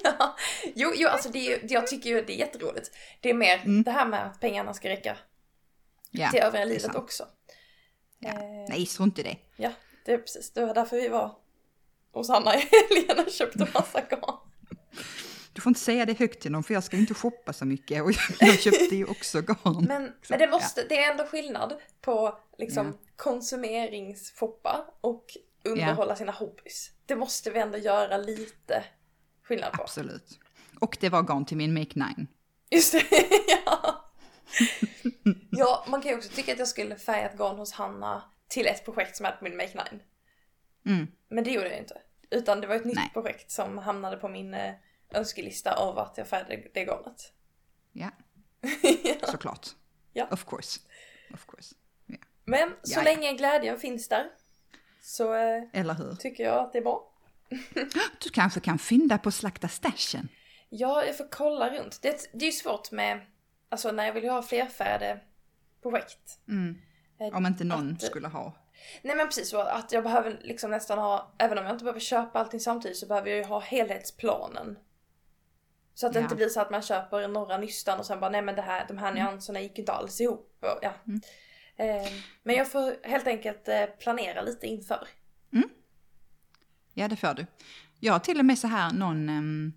[0.03, 0.35] ja.
[0.75, 2.91] Jo, jo, alltså det är, jag tycker ju det är jätteroligt.
[3.21, 3.83] Det är mer Mm.
[3.83, 5.17] det här med att pengarna ska räcka
[6.11, 6.95] Ja, till övriga livet sant.
[6.95, 7.27] också.
[8.19, 8.29] Ja.
[8.29, 8.35] Eh,
[8.69, 9.37] Nej, strunt i det.
[9.55, 9.71] Ja,
[10.05, 10.51] det är precis.
[10.53, 11.35] Det var därför vi var
[12.11, 14.37] hos Anna i helgen och köpte massa garn.
[15.53, 18.03] Du får inte säga det högt till någon för jag ska inte shoppa så mycket
[18.03, 19.85] och jag köpte ju också garn.
[19.87, 22.93] Men, men det, måste, det är ändå skillnad på liksom Ja.
[23.15, 25.25] konsumeringsfoppa och
[25.67, 26.91] underhålla sina hobbys.
[27.05, 28.83] Det måste vi ändå göra lite
[29.43, 29.81] skillnad på.
[29.81, 30.39] Absolut.
[30.79, 32.27] Och det var garn till min Make Nine.
[32.69, 33.03] Just det,
[33.65, 34.03] ja.
[35.51, 38.67] Ja, man kan ju också tycka att jag skulle färga ett garn hos Hanna till
[38.67, 40.01] ett projekt som är på min Make Nine.
[40.85, 41.07] Mm.
[41.29, 42.01] Men det gjorde jag inte.
[42.29, 43.09] Utan det var ett nytt Nej.
[43.13, 44.73] projekt som hamnade på min eh,
[45.13, 47.33] önskelista av att jag färgade det garnet.
[47.91, 48.09] Ja,
[49.03, 49.27] ja.
[49.31, 49.67] såklart.
[50.13, 50.27] Ja.
[50.31, 50.79] Of course.
[51.33, 51.75] Of course.
[52.45, 53.03] Men så Ja, ja.
[53.03, 54.29] länge glädjen finns där
[55.07, 56.15] så eh, Eller hur?
[56.15, 57.11] tycker jag att det är bra.
[58.23, 60.27] Du kanske kan fynda på slakta stashen?
[60.69, 61.99] Ja, jag får kolla runt.
[62.01, 63.21] Det, det är ju svårt med,
[63.69, 65.19] alltså när jag vill ha flerfärde
[65.81, 66.39] projekt.
[66.47, 66.77] Mm.
[67.19, 68.53] Eh, Om inte någon att- skulle ha.
[69.01, 71.99] Nej men precis så att jag behöver liksom nästan ha, även om jag inte behöver
[71.99, 74.77] köpa allting samtidigt så behöver jag ju ha helhetsplanen.
[75.93, 76.23] Så att det Ja.
[76.23, 78.85] inte blir så att man köper några nystan och sen bara nej men det här,
[78.87, 80.57] de här nyanserna gick inte alls ihop.
[80.61, 80.91] Och, ja.
[81.07, 81.21] Mm.
[81.77, 82.11] Eh,
[82.43, 85.07] men jag får helt enkelt eh, planera lite inför.
[86.93, 87.45] Ja, det får du.
[87.99, 89.73] Jag har till och med så här någon, ehm,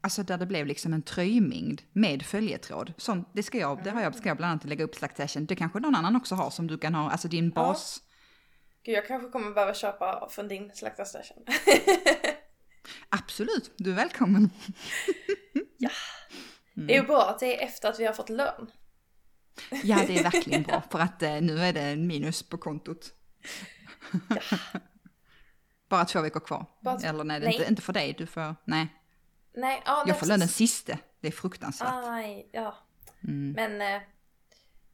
[0.00, 2.92] alltså där det blev liksom en tröjmängd med följetråd.
[2.96, 5.46] Sånt, det ska jag, det har jag, ska jag bland annat lägga upp Slack Stashen.
[5.46, 8.02] Det kanske någon annan också har som du kan ha, alltså din bas.
[8.82, 11.44] Gud jag kanske kommer behöva köpa från din slaktarstation.
[13.08, 14.50] Absolut, du är välkommen.
[16.74, 18.70] Det är ju bra att det är efter att vi har fått lön.
[19.84, 23.12] Ja, det är verkligen bra för att eh, nu är det en minus på kontot.
[25.88, 26.66] Bara två veckor kvar.
[26.80, 27.52] Bara Eller nej, nej.
[27.54, 28.88] Inte, inte för dig, du får, nej.
[29.54, 31.88] Nej, ja, Jag får lön den sista, det är fruktansvärt.
[31.92, 32.76] Aj, ja.
[33.24, 34.02] Mm, Men eh,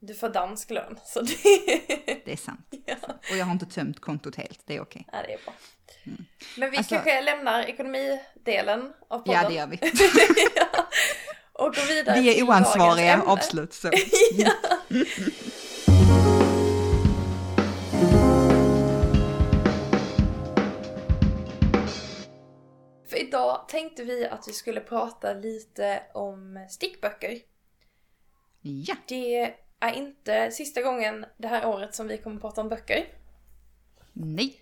[0.00, 1.36] du får dansk lön så det,
[2.24, 2.74] det är sant.
[2.86, 2.96] ja.
[3.30, 5.06] Och jag har inte tömt kontot helt, det är okej.
[5.12, 5.54] ja, det är bra.
[6.56, 9.42] Men vi Alltså- kanske lämnar ekonomidelen av podden.
[9.42, 9.78] Ja, det gör vi.
[10.56, 10.88] ja.
[11.58, 13.90] Och går vidare Vi är oansvariga, avslut så.
[14.32, 14.52] ja.
[23.08, 27.38] För idag tänkte vi att vi skulle prata lite om stickböcker.
[28.60, 33.06] Ja, Det är inte sista gången det här året som vi kommer prata om böcker.
[34.12, 34.60] nej,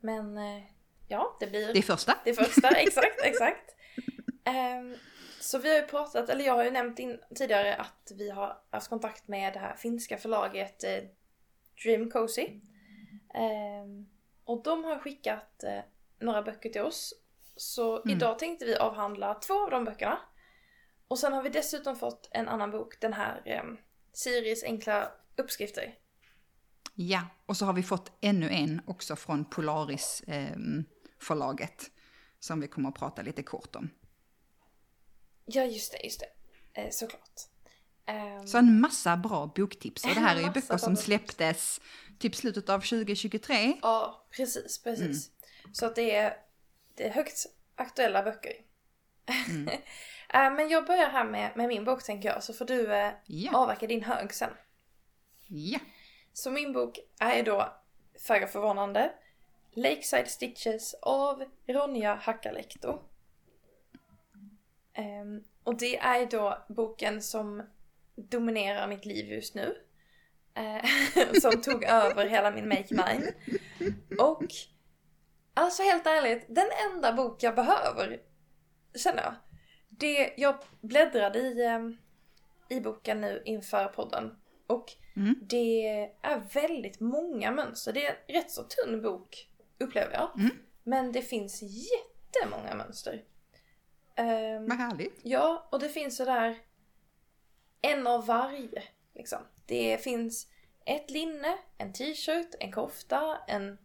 [0.00, 0.62] Men eh,
[1.08, 2.14] ja, det blir det första.
[2.24, 2.68] det första.
[2.76, 3.74] Exakt, exakt.
[4.44, 4.96] Ehm,
[5.40, 8.62] så vi har ju pratat, eller jag har ju nämnt in, tidigare att vi har
[8.70, 11.04] haft kontakt med det här finska förlaget eh,
[11.84, 12.60] Dream Cozy.
[13.34, 14.06] Ehm,
[14.44, 15.80] och de har skickat eh,
[16.20, 17.14] några böcker till oss.
[17.56, 18.16] Så Mm.
[18.16, 20.18] idag tänkte vi avhandla två av de böckerna.
[21.08, 23.62] Och sen har vi dessutom fått en annan bok, den här eh,
[24.12, 25.94] Siris enkla uppskrifter.
[26.94, 30.84] Ja, och så har vi fått ännu en också från Polaris ehm,
[31.20, 31.90] förlaget.
[32.40, 33.90] Som vi kommer att prata lite kort om.
[35.50, 36.80] Ja, just det, just det.
[36.80, 37.40] Eh, såklart.
[38.06, 40.04] Ehm, Så en massa bra boktips.
[40.04, 41.80] Och det här är ju böcker som släpptes
[42.18, 43.78] typ slutet av 2023.
[43.82, 45.28] Ja, precis, precis.
[45.64, 45.74] Mm.
[45.74, 46.36] Så att det är,
[46.94, 48.52] det är högt aktuella böcker.
[49.48, 49.68] Mm.
[50.34, 53.12] Eh, Men jag börjar här med, med min bok tänker jag, så får du eh,
[53.26, 54.50] Ja, avverka din hög sen.
[55.46, 55.78] ja,
[56.32, 57.72] Så min bok är då,
[58.26, 59.12] föga förvånande,
[59.72, 63.02] Lakeside Stitches av Ronja Hakalekto.
[64.98, 67.62] Ehm, och det är då boken som
[68.16, 69.76] dominerar mitt liv just nu.
[70.54, 70.84] Eh,
[71.40, 73.32] som tog över hela min Make Mine.
[74.18, 74.44] Och
[75.54, 78.20] alltså helt ärligt, den enda bok jag behöver,
[78.96, 79.34] känner jag.
[79.88, 81.96] Det, jag bläddrade i, ehm,
[82.68, 84.36] i boken nu inför podden.
[84.66, 85.34] Och Mm.
[85.42, 85.86] det
[86.22, 87.92] är väldigt många mönster.
[87.92, 90.40] Det är en rätt så tunn bok, upplever jag.
[90.40, 90.56] Mm.
[90.82, 93.24] Men det finns jättemånga mönster.
[94.18, 95.20] Ehm, vad härligt.
[95.22, 96.58] Ja, och det finns sådär
[97.80, 98.82] en av varje.
[99.14, 99.38] Liksom.
[99.66, 100.46] Det finns
[100.84, 103.78] ett linne, en t-shirt, en kofta, en...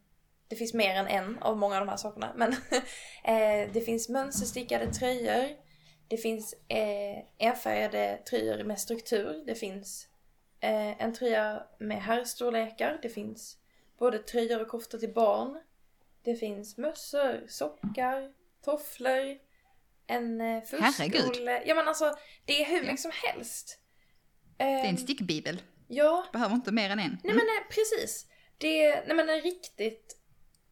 [0.47, 2.33] Det finns mer än en av många av de här sakerna.
[2.35, 2.51] Men
[3.23, 5.49] eh, det finns mönsterstickade tröjor.
[6.07, 9.43] Det finns eh, enfärgade tröjor med struktur.
[9.45, 10.07] Det finns
[10.59, 12.99] eh, en tröja med herrstorlekar.
[13.01, 13.57] Det finns
[13.97, 15.59] både tröjor och koftor till barn.
[16.21, 19.37] Det finns mössor, sockar, tofflor,
[20.07, 21.63] en eh, fuskole.
[21.65, 22.97] Ja men alltså, det är hur mycket Ja.
[22.97, 23.79] som helst.
[24.57, 25.61] Det är en Ehm, stickbibel.
[25.87, 27.17] Ja, Behöver inte mer än en.
[27.23, 28.27] nej men eh, precis.
[28.57, 30.17] Det är, nej men en riktigt,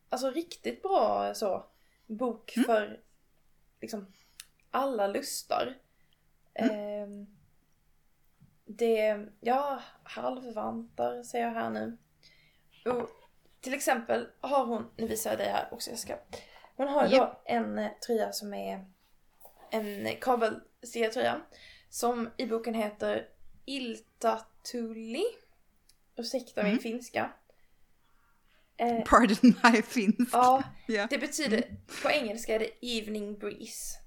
[0.10, 1.65] alltså riktigt bra så,
[2.08, 2.65] bok Mm.
[2.65, 3.00] för
[3.82, 4.13] liksom
[4.72, 5.78] alla lustar.
[6.54, 6.76] Mm.
[6.76, 7.28] Ehm,
[8.65, 11.98] det, ja, halvvantar ser jag här nu.
[12.86, 13.10] Och
[13.62, 16.17] till exempel har hon, nu visar jag dig här också Jessica.
[16.76, 17.32] Hon har ju Japp.
[17.46, 18.86] då en eh, tröja som är
[19.72, 21.42] en kabelstickad tröja.
[21.90, 23.28] Som i boken heter
[23.66, 25.24] Iltatuli.
[26.16, 26.82] Ursäkta min Mm.
[26.84, 27.32] finska.
[28.78, 30.34] Eh, Pardon my finsk.
[30.34, 31.08] ja, Ja.
[31.10, 31.64] det betyder,
[32.04, 33.98] på engelska är det Evening Breeze.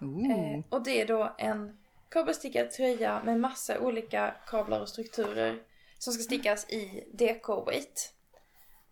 [0.00, 5.62] Eh, och det är då en kabelstickad tröja med massa olika kablar och strukturer
[5.98, 8.12] som ska stickas i DK-weight.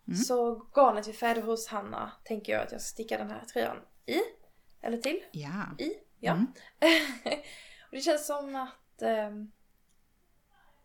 [0.09, 0.17] Mm.
[0.19, 3.77] Så garnet vi färdig hos Hanna tänker jag att jag ska sticka den här tröjan
[4.07, 4.19] i.
[4.81, 5.25] Eller till.
[5.31, 5.67] Ja.
[5.79, 5.93] I.
[6.21, 6.33] Ja.
[6.33, 6.47] Mm.
[7.83, 9.03] och det känns som att...
[9.03, 9.53] ehm,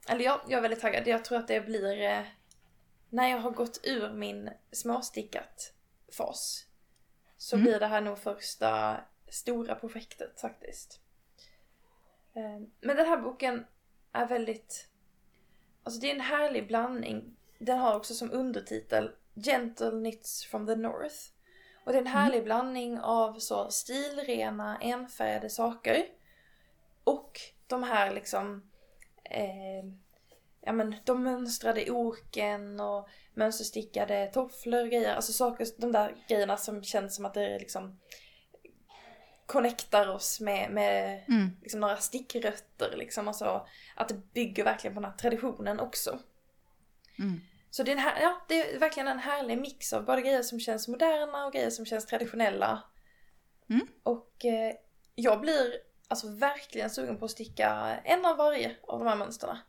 [0.08, 1.08] eller jag, jag är väldigt taggad.
[1.08, 2.02] Jag tror att det blir...
[2.02, 2.24] Eh,
[3.10, 5.74] när jag har gått ur min småstickat
[6.18, 6.66] fas.
[7.38, 7.64] så Mm.
[7.66, 8.98] blir det här nog första
[9.30, 11.00] stora projektet faktiskt.
[12.36, 13.66] Eh, Men den här boken
[14.12, 14.88] är väldigt,
[15.84, 17.36] alltså det är en härlig blandning.
[17.58, 21.16] Den har också som undertitel Gentle Knits from the North.
[21.84, 26.06] Och det är en härlig blandning av så stilrena, enfärgade saker.
[27.04, 28.72] Och de här liksom,
[29.24, 29.86] eh,
[30.62, 35.16] ja men de mönstrade oken och mönsterstickade tofflor och grejer.
[35.16, 38.00] Alltså saker, de där grejerna som känns som att det är liksom
[39.46, 41.50] connectar oss med, med Mm.
[41.62, 43.28] liksom några stickrötter liksom.
[43.28, 46.20] Alltså att det bygger verkligen på den här traditionen också.
[47.20, 47.42] Mm.
[47.74, 50.60] Så det är, här, ja, det är verkligen en härlig mix av både grejer som
[50.60, 52.84] känns moderna och grejer som känns traditionella.
[53.70, 53.88] Mm.
[54.04, 54.76] Och eh,
[55.16, 55.74] jag blir
[56.08, 57.70] alltså verkligen sugen på att sticka
[58.04, 59.60] en av varje av de här mönsterna.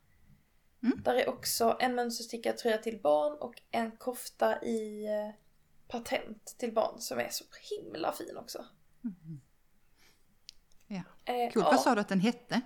[0.83, 1.03] Mm.
[1.03, 5.35] Där är också en mönsterstickad tröja till barn och en kofta i eh,
[5.89, 8.65] patent till barn som är så himla fin också.
[10.87, 11.03] Ja.
[11.25, 11.53] Eh.
[11.55, 12.61] Vad sa du att den hette?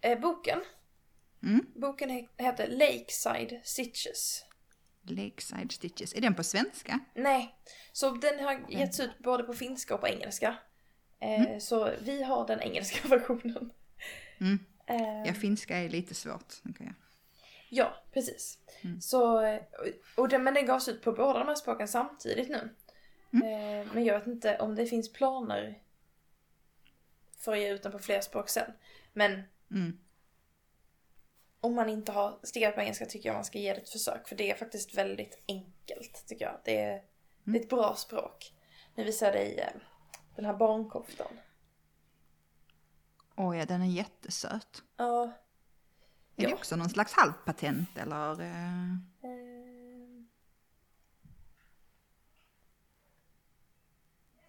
[0.00, 0.60] eh, boken,
[1.46, 1.66] Mm.
[1.74, 4.44] boken he- heter Lakeside Stitches.
[5.02, 6.14] Lakeside Stitches.
[6.14, 7.00] Är den på svenska?
[7.14, 7.54] Nej,
[7.92, 10.56] så den har getts ut både på finska och på engelska.
[11.20, 13.72] Eh, Så vi har den engelska versionen.
[14.40, 14.58] Mm.
[14.86, 16.54] Eh, Ja, finska är lite svårt.
[16.78, 16.94] jag.
[17.68, 18.58] Ja, precis.
[18.84, 19.00] Mm.
[19.00, 22.48] Så, eh, och- och den, men den gavs ut på båda de här språken samtidigt
[22.48, 22.74] nu.
[23.32, 25.78] Eh, Men jag vet inte om det finns planer
[27.38, 28.72] för att ge ut den på fler språk sen.
[29.12, 29.98] Men Mm.
[31.60, 34.28] Om man inte har stickat på engelska tycker jag man ska ge det ett försök.
[34.28, 36.60] För det är faktiskt väldigt enkelt tycker jag.
[36.64, 37.02] Det är,
[37.44, 38.52] det är ett bra språk.
[38.94, 39.80] Nu visar jag dig eh,
[40.36, 41.38] den här barnkoftan.
[43.36, 44.82] Åh ja, den är jättesöt.
[44.96, 45.24] Ja.
[46.36, 46.48] Är Ja.
[46.48, 48.40] det också någon slags halvpatent eller?
[48.40, 48.90] eh,
[49.22, 50.28] Ehm.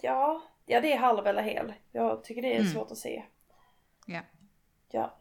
[0.01, 1.73] Ja, ja det är halv eller hel.
[1.91, 2.73] Jag tycker det är Mm.
[2.73, 3.23] svårt att se.
[4.05, 4.21] Ja.
[4.89, 5.17] Ja.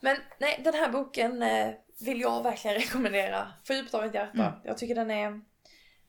[0.00, 3.52] Men nej, den här boken eh, vill jag verkligen rekommendera.
[3.64, 4.46] För djupt av mitt hjärta.
[4.46, 4.52] Mm.
[4.64, 5.40] Jag tycker den är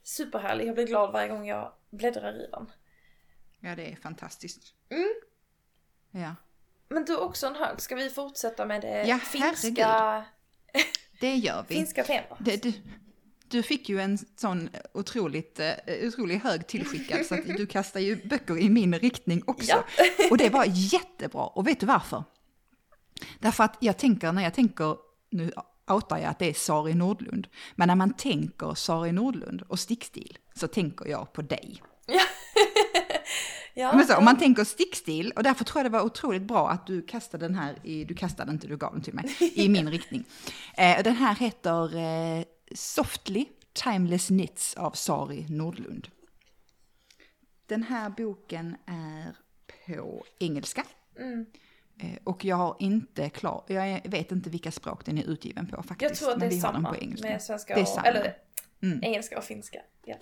[0.04, 0.68] superhärlig.
[0.68, 2.72] Jag blir glad varje gång jag bläddrar i den.
[3.60, 4.74] ja, det är fantastiskt.
[4.90, 5.14] Mm.
[6.12, 6.36] Ja,
[6.90, 7.82] Men du också en hög.
[7.82, 10.26] Ska vi fortsätta med det Ja, finska,
[11.20, 11.76] det gör vi.
[11.76, 12.38] finska temat?
[12.40, 12.74] Det, du,
[13.48, 15.74] du fick ju en sån otroligt, eh,
[16.04, 19.72] otroligt hög tillskickad så att du kastar ju böcker i min riktning också.
[19.72, 19.84] Ja.
[20.32, 21.48] Och det var jättebra.
[21.48, 22.24] Och vet du varför?
[23.40, 24.96] Därför att jag tänker, när jag tänker,
[25.30, 25.52] nu
[25.92, 30.38] outar jag att det är Sari Nordlund, men när man tänker Sari Nordlund och stickstil
[30.54, 31.82] så tänker jag på dig.
[33.74, 36.70] Ja, Men så, om man tänker stickstil, och därför tror jag det var otroligt bra
[36.70, 39.70] att du kastade den här, i, du kastade inte, du gav den till mig, i
[39.78, 40.24] min riktning.
[40.78, 42.44] Eh, den här heter eh,
[42.76, 46.08] Softly Timeless Knits av Sari Nordlund.
[47.66, 49.36] Den här boken är
[49.86, 50.84] på engelska.
[51.20, 51.46] Mm.
[52.00, 55.84] Eh, och jag har inte klar, jag vet inte vilka språk den är utgiven på
[55.84, 56.02] faktiskt.
[56.02, 58.08] Jag tror att det är samma med svenska Det är och, samma.
[58.08, 58.36] eller
[58.84, 59.04] Mm.
[59.04, 59.80] engelska och finska.
[60.06, 60.16] Ja.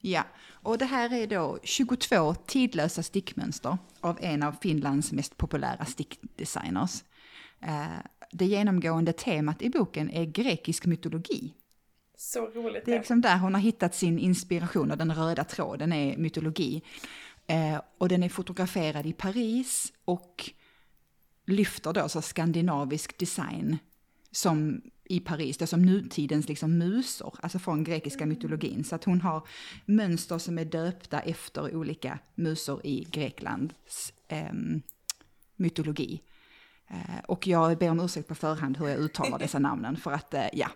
[0.00, 5.84] Ja, och det här är då 22 tidlösa stickmönster av en av Finlands mest populära
[5.84, 7.04] stickdesigners.
[7.62, 7.86] Eh,
[8.32, 11.52] Det genomgående temat i boken är grekisk mytologi.
[12.16, 12.84] Så roligt.
[12.84, 16.82] Det är liksom där hon har hittat sin inspiration och den röda tråden är mytologi.
[17.46, 20.50] Eh, och den är fotograferad i Paris och
[21.46, 23.78] lyfter då så skandinavisk design
[24.30, 28.84] som i Paris, det som nutidens liksom musor, alltså från grekiska mytologin.
[28.84, 29.48] Så att hon har
[29.84, 34.82] mönster som är döpta efter olika musor i Greklands ehm,
[35.56, 36.22] mytologi.
[36.88, 40.34] Eh, och jag ber om ursäkt på förhand hur jag uttalar dessa namnen för att,
[40.34, 40.68] eh, ja.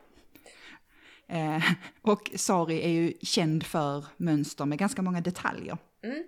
[1.28, 1.64] Eh,
[2.02, 5.78] och Sari är ju känd för mönster med ganska många detaljer.
[6.02, 6.24] Mm.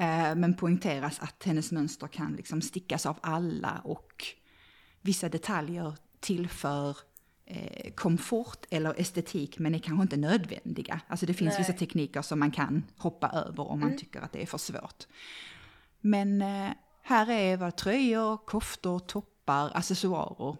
[0.00, 4.24] Eh, men poängteras att hennes mönster kan liksom stickas av alla och
[5.00, 6.96] vissa detaljer tillför
[7.44, 11.00] eh, komfort eller estetik men är kanske inte nödvändiga.
[11.08, 11.58] Alltså det finns Nej.
[11.58, 13.98] vissa tekniker som man kan hoppa över om man Mm.
[13.98, 15.04] tycker att det är för svårt.
[16.00, 16.70] Men eh,
[17.02, 20.56] här är vad tröjor, koftor, toppar, accessoarer.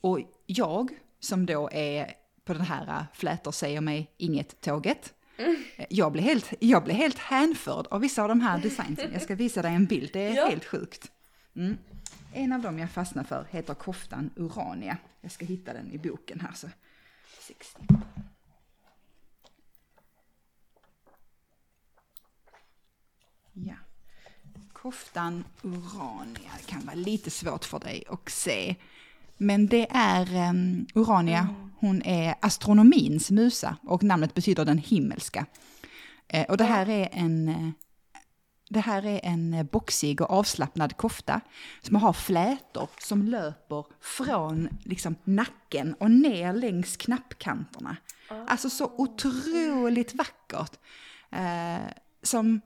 [0.00, 0.90] Och jag
[1.20, 2.12] som då är
[2.44, 5.14] på den här flätor säger mig inget-tåget.
[5.76, 9.12] Eh, Jag blev, helt, jag blev helt hänförd av vissa av de här designsen.
[9.12, 10.48] Jag ska visa dig en bild, det är Ja.
[10.48, 11.10] helt sjukt.
[11.56, 11.78] Mm.
[12.32, 14.96] En av dem jag fastnar för heter koftan Urania.
[15.20, 16.52] Jag ska hitta den i boken här.
[16.52, 16.68] Så.
[17.40, 17.82] 60.
[23.52, 23.74] Ja.
[24.72, 28.76] Koftan Urania, det kan vara lite svårt för dig att se.
[29.42, 35.46] Men det är um, Urania, hon är astronomins musa och namnet betyder den himmelska.
[36.28, 37.48] Eh, och det här är en...
[37.48, 37.70] eh,
[38.72, 41.40] Det här är en eh, boxig och avslappnad kofta
[41.82, 47.96] som har flätor som löper från liksom, nacken och ner längs knappkanterna.
[48.48, 50.78] Alltså så otroligt vackert.
[51.30, 51.86] Eh,
[52.22, 52.60] som,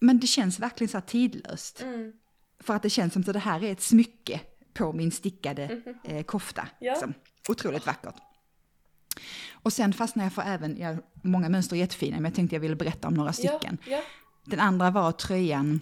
[0.00, 1.82] men det känns verkligen så här tidlöst.
[1.82, 2.12] Mm.
[2.60, 4.40] För att det känns som att det här är ett smycke
[4.74, 6.68] på min stickade eh, kofta.
[6.78, 6.92] Ja.
[6.92, 7.14] Liksom.
[7.48, 8.14] Otroligt vackert.
[9.52, 12.60] Och sen fastnade jag för även, ja, många mönster är jättefina, men jag tänkte jag
[12.60, 13.78] ville berätta om några stycken.
[13.84, 14.02] Ja, ja.
[14.44, 15.80] Den andra var tröjan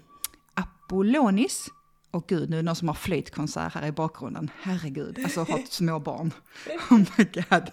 [0.54, 1.68] Apollonis.
[2.10, 4.50] Och gud, nu är det någon som har flöjtkonsert här i bakgrunden.
[4.60, 6.32] Herregud, alltså har små barn.
[6.90, 7.70] Oh my god.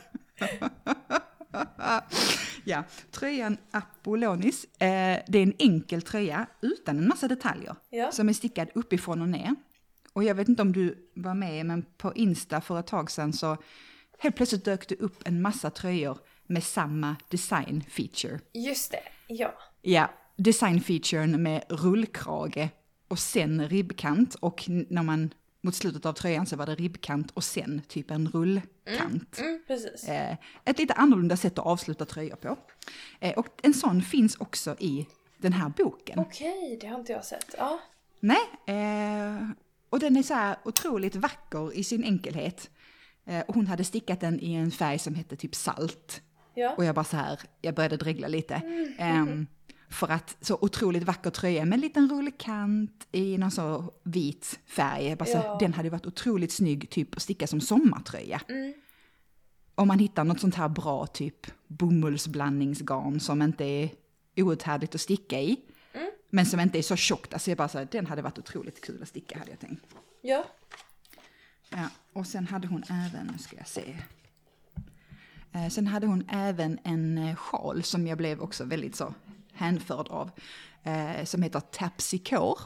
[2.63, 4.63] ja, tröjan Apollonis.
[4.63, 7.75] Eh, det är en enkel tröja utan en massa detaljer.
[7.89, 8.11] Ja.
[8.11, 9.55] Som är stickad uppifrån och ner.
[10.19, 13.33] Och jag vet inte om du var med, men på Insta för ett tag sedan
[13.33, 13.57] så
[14.17, 16.17] helt plötsligt dök det upp en massa tröjor
[16.47, 18.39] med samma design feature.
[18.53, 19.53] Just det, ja.
[19.81, 22.69] Ja, designfeaturen med rullkrage
[23.07, 27.43] och sen ribbkant och när man mot slutet av tröjan så var det ribbkant och
[27.43, 29.39] sen typ en rullkant.
[29.39, 30.09] Mm, precis.
[30.09, 32.57] Eh, ett lite annorlunda sätt att avsluta tröjor på.
[33.19, 35.07] Eh, och en sån finns också i
[35.37, 36.19] den här boken.
[36.19, 37.55] Okej, det har inte jag sett.
[37.57, 37.79] Ja.
[38.19, 39.49] Nej, eh,
[39.89, 42.69] och den är så här otroligt vacker i sin enkelhet.
[43.25, 46.21] Eh, och hon hade stickat den i en färg som hette typ salt.
[46.53, 46.73] Ja.
[46.77, 48.61] Och jag bara så här, jag började dregla lite.
[48.97, 49.47] Ehm,
[49.89, 55.15] för att så otroligt vacker tröja med en liten rullkant i någon så vit färg.
[55.15, 55.57] Bara så, Ja.
[55.59, 58.41] Den hade varit otroligt snygg typ att sticka som sommartröja.
[59.75, 63.89] Om man hittar något sånt här bra typ bomullsblandningsgarn som inte är
[64.37, 65.57] outhärdligt att sticka i.
[66.29, 67.33] Men som inte är så tjockt.
[67.33, 69.85] Alltså jag bara så här, den hade varit otroligt kul att sticka hade jag tänkt.
[70.21, 70.45] Ja.
[71.69, 73.97] Ja, och sen hade hon även, nu ska jag se.
[75.51, 79.13] Eh, sen hade hon även en eh, sjal som jag blev också väldigt så
[79.53, 80.31] hänförd av.
[80.83, 82.59] Eh, som heter Tapsicor.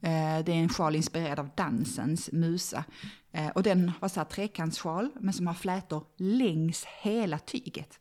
[0.00, 2.84] Eh, det är en sjal inspirerad av dansens musa.
[3.32, 7.98] Eh, och den var så här trekantssjal men som har flätor längs hela tyget.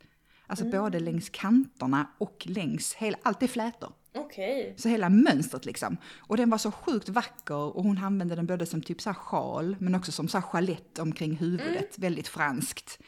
[0.48, 3.94] Alltså både längs kanterna och längs hela, allt är flätor.
[4.16, 4.74] Okej.
[4.78, 5.98] Så hela mönstret liksom.
[6.18, 9.16] Och den var så sjukt vacker och hon använde den både som typ så här
[9.16, 11.98] sjal men också som så här chalett omkring huvudet.
[11.98, 13.00] Väldigt franskt.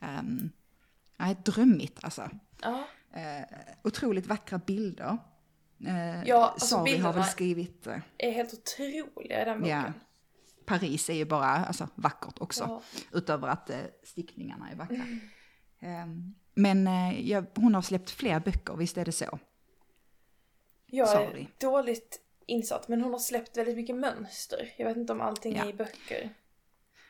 [0.00, 0.50] Um,
[1.44, 2.30] drömmigt alltså.
[2.62, 2.84] Ja.
[3.16, 5.18] Uh, otroligt vackra bilder.
[5.86, 9.78] Uh, Ja, alltså Sari har väl skrivit uh, Är helt otroliga i den boken.
[9.78, 9.92] ja,
[10.66, 12.64] Paris är ju bara alltså, vackert också.
[12.64, 12.82] Ja.
[13.18, 15.04] Utöver att uh, stickningarna är vackra.
[16.04, 19.38] Um, men uh, ja, hon har släppt fler böcker, visst är det så?
[20.94, 21.40] Jag Sorry.
[21.40, 24.72] är dåligt insatt men hon har släppt väldigt mycket mönster.
[24.76, 25.64] Jag vet inte om allting Ja.
[25.64, 26.30] är i böcker.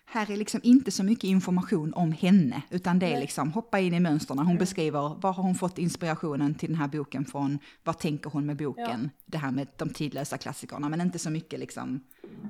[0.05, 3.20] Här är liksom inte så mycket information om henne, utan det är Nej.
[3.20, 4.39] liksom hoppa in i mönstren.
[4.39, 8.47] Hon beskriver var har hon fått inspirationen till den här boken från, vad tänker hon
[8.47, 12.05] med boken, det här med de tidlösa klassikerna, men inte så mycket liksom,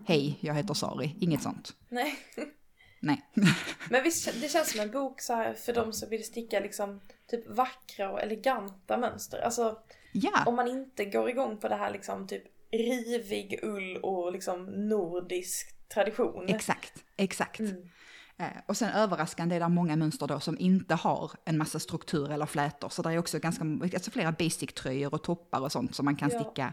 [0.06, 1.74] hej, jag heter Sari, inget sånt.
[1.88, 2.14] Nej.
[3.00, 3.22] Nej.
[3.90, 7.00] Men visst, det känns som en bok så här för de som vill sticka liksom
[7.30, 9.38] typ vackra och eleganta mönster.
[9.40, 9.78] Alltså
[10.12, 14.64] ja, om man inte går igång på det här liksom typ rivig ull och liksom
[14.88, 16.48] nordisk tradition.
[16.48, 17.60] exakt, exakt.
[17.60, 17.88] Mm.
[18.36, 22.30] Eh, och sen överraskande är det många mönster då som inte har en massa struktur
[22.32, 22.88] eller flätor.
[22.88, 26.30] Så det är också ganska, alltså flera basic-tröjor och toppar och sånt som man kan
[26.32, 26.40] Ja.
[26.44, 26.72] sticka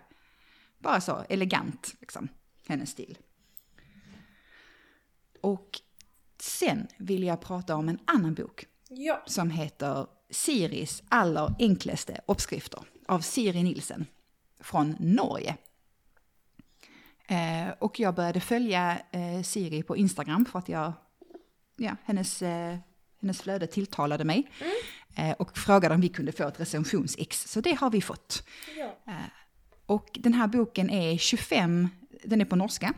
[0.80, 2.28] bara så elegant, liksom,
[2.68, 3.18] hennes stil.
[5.42, 5.70] Och
[6.42, 9.24] sen vill jag prata om en annan bok Ja.
[9.26, 14.06] som heter Siris allra enklaste uppskrifter av Siri Nilsen
[14.60, 15.58] från Norge.
[17.28, 20.94] Eh, och jag började följa eh, Siri på Instagram för att jag,
[21.78, 22.78] ja, hennes, eh,
[23.22, 24.52] hennes flöde tilltalade mig.
[25.16, 28.44] Eh, och frågade om vi kunde få ett recensionsex, så det har vi fått.
[28.78, 29.14] ja.
[29.86, 31.90] Och den här boken är 25,
[32.24, 32.94] den är på norska.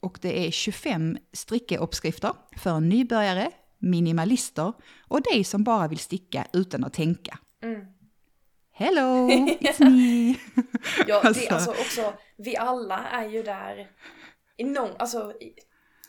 [0.00, 4.72] Och det är 25 strickeuppskrifter för nybörjare, minimalister
[5.08, 7.38] och dig som bara vill sticka utan att tänka.
[7.62, 7.86] Mm.
[8.82, 9.28] Hello,
[9.60, 10.34] it's me!
[11.06, 11.54] Ja, det, Alltså.
[11.54, 13.90] alltså också, vi alla är ju där
[14.56, 15.52] i någon, alltså i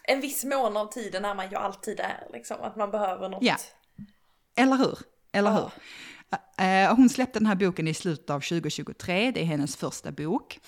[0.03, 3.43] en viss mån av tiden är man ju alltid där liksom, att man behöver något.
[3.43, 3.55] Ja.
[4.55, 4.97] Eller hur?
[5.34, 5.71] Eller Ja.
[6.57, 6.95] hur?
[6.95, 10.59] Hon släppte den här boken i slutet av 2023, det är hennes första bok.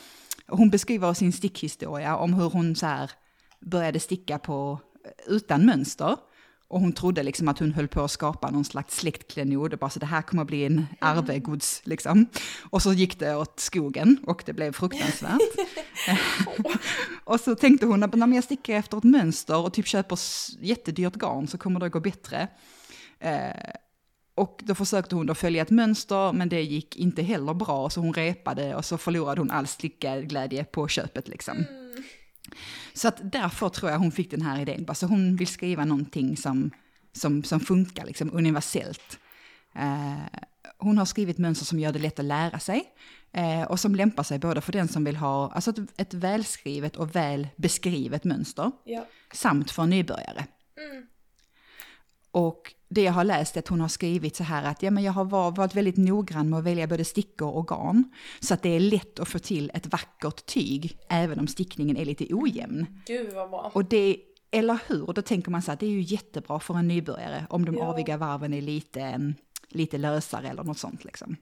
[0.47, 3.07] Hon beskriver sin stickhistoria om hur hon så
[3.61, 4.79] började sticka på,
[5.27, 6.17] utan mönster.
[6.67, 9.89] Och hon trodde liksom att hon höll på att skapa någon slags släktklenod, och bara
[9.89, 12.25] så det här kommer att bli en arvegods liksom.
[12.69, 15.41] Och så gick det åt skogen och det blev fruktansvärt.
[17.23, 20.19] och så tänkte hon att när jag stickar efter ett mönster och typ köper
[20.59, 22.47] jättedyrt garn så kommer det att gå bättre.
[23.19, 23.71] Eh,
[24.35, 28.01] och då försökte hon då följa ett mönster, men det gick inte heller bra, så
[28.01, 31.57] hon repade och så förlorade hon all stickglädje på köpet liksom.
[31.57, 32.03] Mm.
[32.95, 35.85] Så att därför tror jag hon fick den här idén, bara så hon vill skriva
[35.85, 36.71] någonting som,
[37.13, 39.19] som, som funkar liksom universellt.
[39.75, 40.39] Eh,
[40.77, 42.83] hon har skrivit mönster som gör det lätt att lära sig
[43.31, 46.95] eh, och som lämpar sig både för den som vill ha alltså ett, ett välskrivet
[46.95, 49.07] och väl beskrivet mönster Ja.
[49.33, 50.45] samt för nybörjare.
[50.77, 51.05] Mm.
[52.31, 55.03] Och det jag har läst är att hon har skrivit så här att ja, men
[55.03, 58.03] jag har var- varit väldigt noggrann med att välja både stickor och garn.
[58.39, 62.05] Så att det är lätt att få till ett vackert tyg även om stickningen är
[62.05, 62.85] lite ojämn.
[63.07, 63.71] Gud vad bra.
[63.73, 64.17] Och det,
[64.51, 67.65] eller hur, då tänker man så här, det är ju jättebra för en nybörjare om
[67.65, 67.85] de Ja.
[67.85, 69.33] aviga varven är lite,
[69.69, 71.35] lite lösare eller något sånt liksom.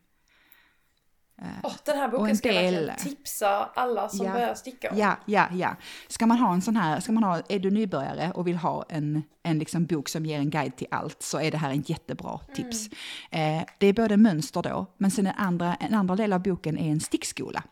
[1.63, 4.33] Åh, den här boken en ska jag del- verkligen tipsa alla som Ja.
[4.33, 4.97] börjar sticka om.
[4.97, 5.75] Ja, ja, ja.
[6.07, 8.85] Ska man ha en sån här, ska man ha, är du nybörjare och vill ha
[8.89, 11.81] en, en liksom bok som ger en guide till allt så är det här en
[11.81, 12.87] jättebra tips.
[13.31, 16.77] Eh, det är både mönster då, men sen en andra, en andra del av boken
[16.77, 17.63] är en stickskola.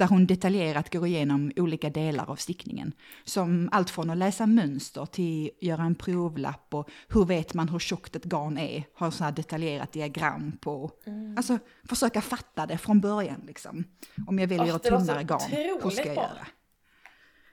[0.00, 2.92] Där hon detaljerat går igenom olika delar av stickningen.
[3.24, 7.78] Som allt från att läsa mönster till göra en provlapp och hur vet man hur
[7.78, 8.84] tjockt ett garn är.
[8.94, 10.90] Har så här detaljerat diagram på.
[11.36, 13.84] Alltså försöka fatta det från början liksom.
[14.26, 15.50] Om jag väljer ett tunnare garn,
[15.82, 16.46] hur ska jag göra?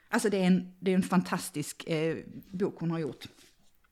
[0.10, 2.18] Alltså det är en, det är en fantastisk eh,
[2.52, 3.28] bok hon har gjort.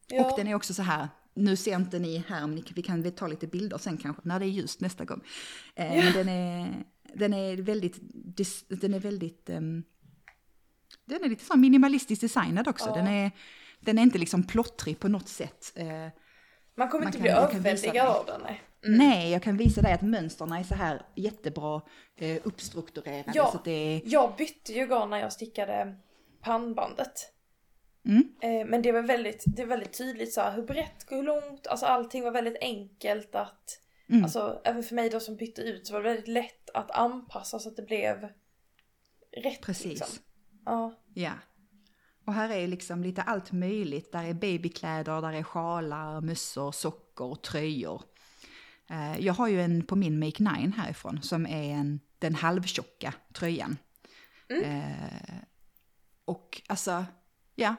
[0.08, 0.26] Ja.
[0.26, 3.12] Och den är också så här, nu ser inte ni här, men vi kan väl
[3.12, 5.22] ta lite bilder sen kanske, när det är ljust nästa gång.
[5.76, 6.86] Eh, Men den är,
[7.16, 7.96] den är väldigt,
[8.70, 9.84] den är väldigt, ehm,
[11.06, 12.90] den är lite så minimalistiskt designad också.
[12.90, 12.96] Ja.
[12.96, 13.32] Den, är,
[13.80, 15.74] den är inte liksom plottrig på något sätt.
[15.76, 15.86] Eh,
[16.76, 18.02] Man kommer Man inte kan- bli överväldigad dig.
[18.02, 18.42] av den.
[18.44, 18.62] Nej.
[18.88, 21.82] Nej, jag kan visa dig att mönstren är så här jättebra
[22.18, 23.32] eh, uppstrukturerade.
[23.36, 23.52] Ja.
[23.52, 25.96] Så det är, Jag bytte ju garn när jag stickade
[26.42, 27.32] pannbandet.
[28.06, 31.24] mm, Eh, men det var väldigt, det är väldigt tydligt så här, hur brett, hur
[31.24, 33.80] långt, alltså allting var väldigt enkelt att,
[34.10, 34.24] Mm.
[34.24, 37.60] alltså även för mig då som bytte ut så var det väldigt lätt att anpassa
[37.60, 38.30] så att det blev
[39.38, 39.62] rätt.
[39.62, 39.86] precis.
[39.86, 40.24] Liksom.
[40.66, 40.94] Ja.
[41.14, 41.32] Ja.
[42.26, 44.12] Och här är liksom lite allt möjligt.
[44.12, 48.04] Där är babykläder, där är sjalar, mössor, sockor, tröjor.
[48.90, 53.14] Eh, Jag har ju en på min Make Nine härifrån som är en, den halvtjocka
[53.34, 53.78] tröjan.
[54.64, 55.36] Eh,
[56.26, 57.06] och alltså,
[57.56, 57.76] ja,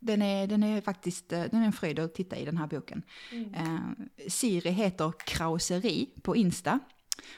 [0.00, 2.66] den är, den är faktiskt eh, den är en fröjd att titta i den här
[2.66, 3.02] boken.
[3.54, 3.78] Eh,
[4.28, 6.78] Siri heter Krauseri på Insta.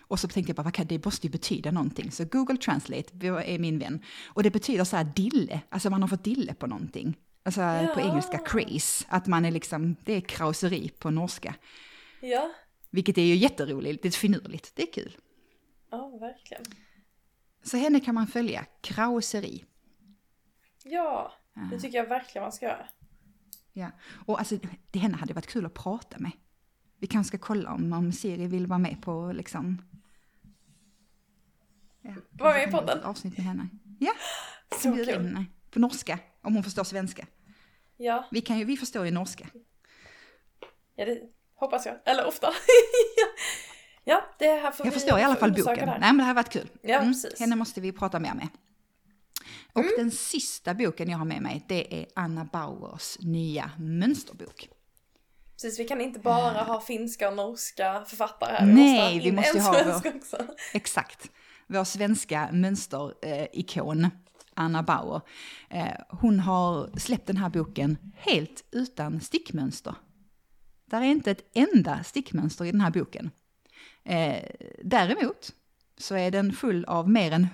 [0.00, 2.10] Och så tänkte jag bara, vad kan det måste ju betyda någonting.
[2.10, 4.02] Så Google Translate är min vän.
[4.26, 7.16] Och det betyder så här dille, alltså man har fått dille på någonting.
[7.42, 7.60] Alltså
[7.94, 8.10] på Ja.
[8.10, 11.54] engelska craze, att man är liksom, det är krauseri på norska.
[12.20, 12.50] Ja,
[12.90, 15.16] Vilket är ju jätteroligt, det är finurligt, det är kul.
[15.90, 16.62] ja verkligen.
[17.62, 19.64] Så henne kan man följa, krauseri.
[20.84, 21.32] Ja,
[21.70, 22.86] det tycker jag verkligen man ska göra.
[23.72, 23.90] Ja,
[24.26, 24.58] och alltså
[24.90, 26.32] det henne hade varit kul att prata med.
[26.98, 29.82] Vi kanske ska kolla om, om Siri vill vara med på liksom...
[32.00, 32.98] Ja, Var med i podden.
[32.98, 33.68] ett Avsnitt med henne.
[34.00, 34.12] Ja,
[34.82, 35.44] Så vi bjuder in henne.
[35.70, 37.26] På norska, om hon förstår svenska.
[37.96, 39.46] Ja, Vi, kan ju, vi förstår ju norska.
[40.94, 41.22] ja det
[41.54, 41.96] hoppas jag.
[42.04, 42.48] Eller ofta.
[44.04, 45.88] ja, det här får Jag vi förstår i alla fall boken.
[45.88, 46.68] Nej men det här har varit kul.
[46.82, 47.40] Ja, precis.
[47.40, 48.48] Henne måste vi prata mer med.
[49.72, 49.92] Och Mm.
[49.98, 54.68] den sista boken jag har med mig, det är Anna Bauers nya mönsterbok.
[55.52, 58.66] Precis, vi kan inte bara ha finska och norska författare här.
[58.66, 60.36] Nej, vi måste en ju ha svensk vår- också.
[60.74, 61.30] Exakt.
[61.66, 64.10] Vår svenska mönsterikon,
[64.54, 65.20] Anna Bauer.
[65.70, 69.94] Eh, hon har släppt den här boken helt utan stickmönster.
[70.84, 73.30] Där är inte ett enda stickmönster i den här boken.
[74.04, 74.42] Eh,
[74.84, 75.52] däremot
[75.98, 77.46] så är den full av mer än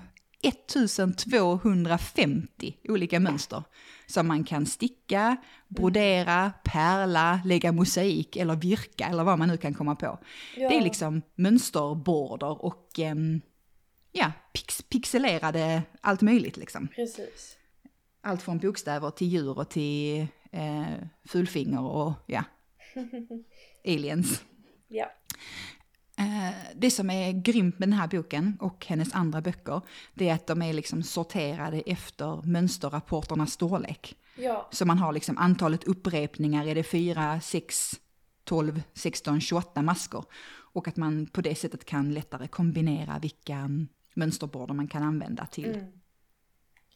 [0.43, 3.62] 1250 olika mönster
[4.07, 5.36] som man kan sticka,
[5.68, 10.18] brodera, pärla, lägga mosaik eller virka eller vad man nu kan komma på.
[10.57, 10.68] Ja.
[10.68, 13.41] Det är liksom mönsterborder och ehm,
[14.12, 16.89] ja, pix, pixelerade allt möjligt liksom.
[16.89, 17.57] Precis.
[18.20, 20.86] Allt från bokstäver till djur och till eh,
[21.24, 22.45] fulfinger och ja,
[23.84, 24.45] aliens.
[24.89, 25.11] Ja.
[26.18, 29.80] Eh, det som är grymt med den här boken och hennes andra böcker,
[30.14, 34.16] det är att de är liksom sorterade efter mönsterrapporternas storlek.
[34.36, 34.68] Ja.
[34.72, 38.00] Så man har liksom antalet upprepningar, är det 4, 6,
[38.44, 40.24] 12, 16, 28 masker.
[40.72, 45.46] Och att man på det sättet kan lättare kombinera vilka mm, mönsterborder man kan använda
[45.46, 45.86] till, Mm.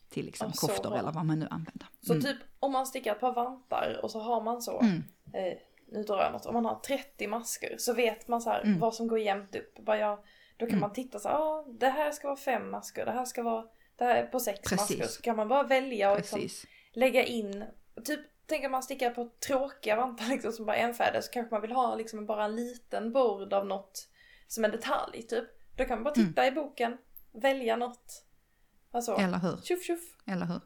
[0.08, 1.86] till liksom så koftor eller vad man nu använder.
[2.06, 5.04] Så typ om man stickar ett par vantar och så har man så, Mm.
[5.32, 5.58] eh,
[5.93, 8.78] nu drar jag något, om man har 30 masker så vet man så här Mm.
[8.78, 9.78] vad som går jämnt upp.
[9.78, 10.24] Bara ja,
[10.57, 13.24] då kan man titta så här, ah, det här ska vara fem masker, det här
[13.24, 13.64] ska vara,
[13.97, 14.90] det här är på sex Precis.
[14.99, 15.07] masker.
[15.07, 16.49] Så kan man bara välja och liksom
[16.93, 17.64] lägga in,
[18.05, 21.62] typ tänker man stickar på tråkiga vantar liksom som bara är enfärgade så kanske man
[21.62, 24.09] vill ha liksom bara en liten bord av något
[24.49, 25.45] som en detalj typ.
[25.76, 26.97] Då kan man bara titta i boken,
[27.32, 28.24] välja något.
[28.90, 29.57] Alltså, Eller hur?
[29.62, 30.01] tjoff tjoff.
[30.26, 30.61] Eller hur?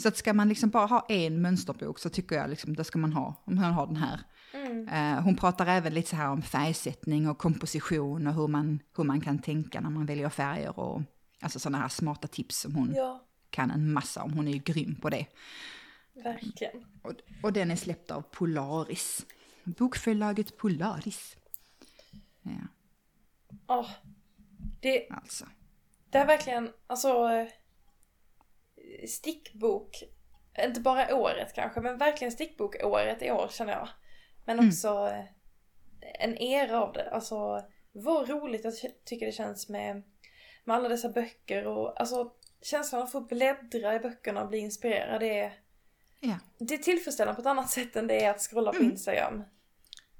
[0.00, 2.98] Så att ska man liksom bara ha en mönsterbok så tycker jag liksom det ska
[2.98, 3.34] man ha.
[3.44, 4.20] Om man har den här.
[4.54, 4.88] Mm.
[4.88, 9.04] Eh, hon pratar även lite så här om färgsättning och komposition och hur man, hur
[9.04, 11.02] man kan tänka när man väljer färger och
[11.40, 14.32] alltså sådana här smarta tips som hon Ja, kan en massa om.
[14.32, 15.26] Hon är ju grym på det.
[16.14, 16.84] verkligen.
[17.02, 19.26] Och, och den är släppt av Polaris.
[19.64, 21.36] Bokförlaget Polaris.
[22.42, 22.50] Ja,
[23.68, 23.86] Ja.
[24.80, 25.44] Det, alltså.
[26.10, 27.48] det är verkligen, alltså eh,
[29.08, 30.02] stickbok,
[30.64, 33.88] inte bara året kanske, men verkligen stickbokåret i år känner jag.
[34.46, 34.68] Men Mm.
[34.68, 35.24] också eh,
[36.24, 37.10] en era av det.
[37.10, 40.02] Alltså vad roligt jag ty- tycker det känns med,
[40.64, 42.32] med alla dessa böcker och alltså
[42.62, 45.52] känslan att få bläddra i böckerna och bli inspirerad det är,
[46.20, 46.38] Ja.
[46.58, 48.90] det är tillfredsställande på ett annat sätt än det är att scrolla på Mm.
[48.90, 49.42] Instagram.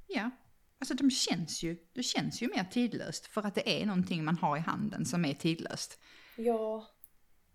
[0.06, 0.30] Ja,
[0.78, 4.36] alltså de känns ju, det känns ju mer tidlöst för att det är någonting man
[4.38, 5.98] har i handen som är tidlöst.
[6.36, 6.86] Ja.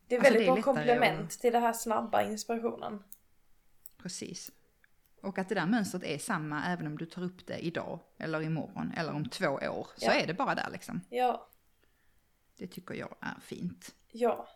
[0.08, 3.03] Det är Alltså, väldigt bra komplement till den här snabba inspirationen.
[3.97, 4.51] Precis.
[5.22, 8.41] Och att det där mönstret är samma även om du tar upp det idag eller
[8.41, 9.88] imorgon eller om två år.
[9.97, 10.14] Så Ja.
[10.14, 11.01] är det bara där liksom.
[11.10, 11.49] Ja,
[12.58, 13.95] Det tycker jag är fint.
[14.12, 14.47] ja.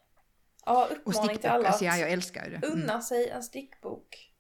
[0.66, 2.68] Ja, Och uppmaning till alla alltså ja, att jag älskar det.
[2.68, 4.34] Mm, unna sig en stickbok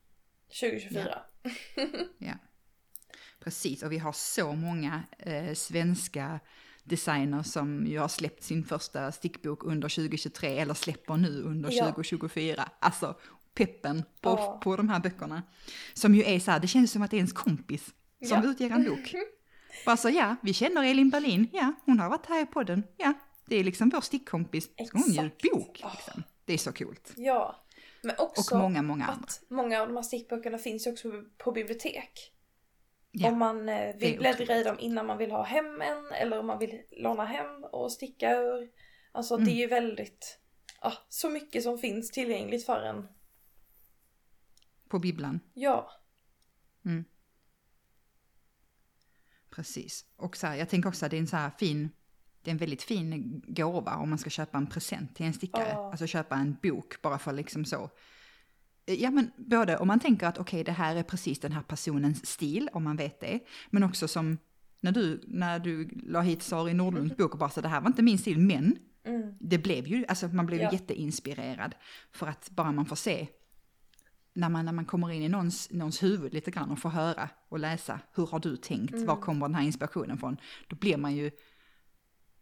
[0.62, 1.22] 2024.
[2.18, 2.34] ja.
[3.39, 6.39] Precis, och vi har så många eh, svenska
[6.89, 11.83] designers som ju har släppt sin första stickbok under 2023 eller släpper nu under Ja.
[11.85, 12.69] 2024.
[12.79, 13.17] Alltså
[13.53, 14.59] peppen på, Ja.
[14.63, 15.43] på de här böckerna.
[15.93, 17.85] Som ju är så här, det känns som att det är ens kompis
[18.27, 18.43] som Ja.
[18.49, 19.13] utger en bok.
[19.85, 23.13] Bara så ja, vi känner Elin Berlin, ja, hon har varit här i podden, ja,
[23.45, 24.63] det är liksom vår stickkompis.
[24.87, 25.53] Ska hon ge ut Exakt.
[25.53, 25.81] bok?
[25.95, 26.23] Liksom.
[26.45, 27.13] Det är så coolt.
[27.15, 27.65] Ja.
[28.03, 29.23] Men också Och många, många andra.
[29.23, 32.31] att många av de här stickböckerna finns ju också på bibliotek.
[33.12, 33.32] Ja.
[33.32, 36.47] Om man eh, vill bläddra i dem innan man vill ha hem en eller om
[36.47, 38.70] man vill låna hem och sticka ur.
[39.12, 39.45] Alltså Mm.
[39.45, 40.39] det är ju väldigt,
[40.82, 43.07] ja, så mycket som finns tillgängligt för en.
[44.89, 45.39] På bibblan.
[45.53, 45.91] Ja,
[49.49, 50.05] Precis.
[50.16, 51.89] Och så här, jag tänker också att det är en så här fin,
[52.43, 55.70] det är en väldigt fin gåva om man ska köpa en present till en stickare.
[55.70, 55.91] Ja.
[55.91, 57.89] Alltså köpa en bok bara för liksom så.
[58.97, 62.25] Ja men både om man tänker att okej det här är precis den här personens
[62.25, 63.39] stil, om man vet det.
[63.69, 64.37] Men också som
[64.81, 67.87] när du, när du la hit Sari Nordlunds bok och bara så det här var
[67.87, 69.33] inte min stil men mm.
[69.39, 70.71] det blev ju, alltså man blev Ja.
[70.71, 71.75] jätteinspirerad.
[72.11, 73.27] För att bara man får se,
[74.33, 77.29] när man, när man kommer in i någons, någons huvud lite grann och får höra
[77.49, 80.37] och läsa, hur har du tänkt, var kommer den här inspirationen från?
[80.67, 81.31] Då blir man ju,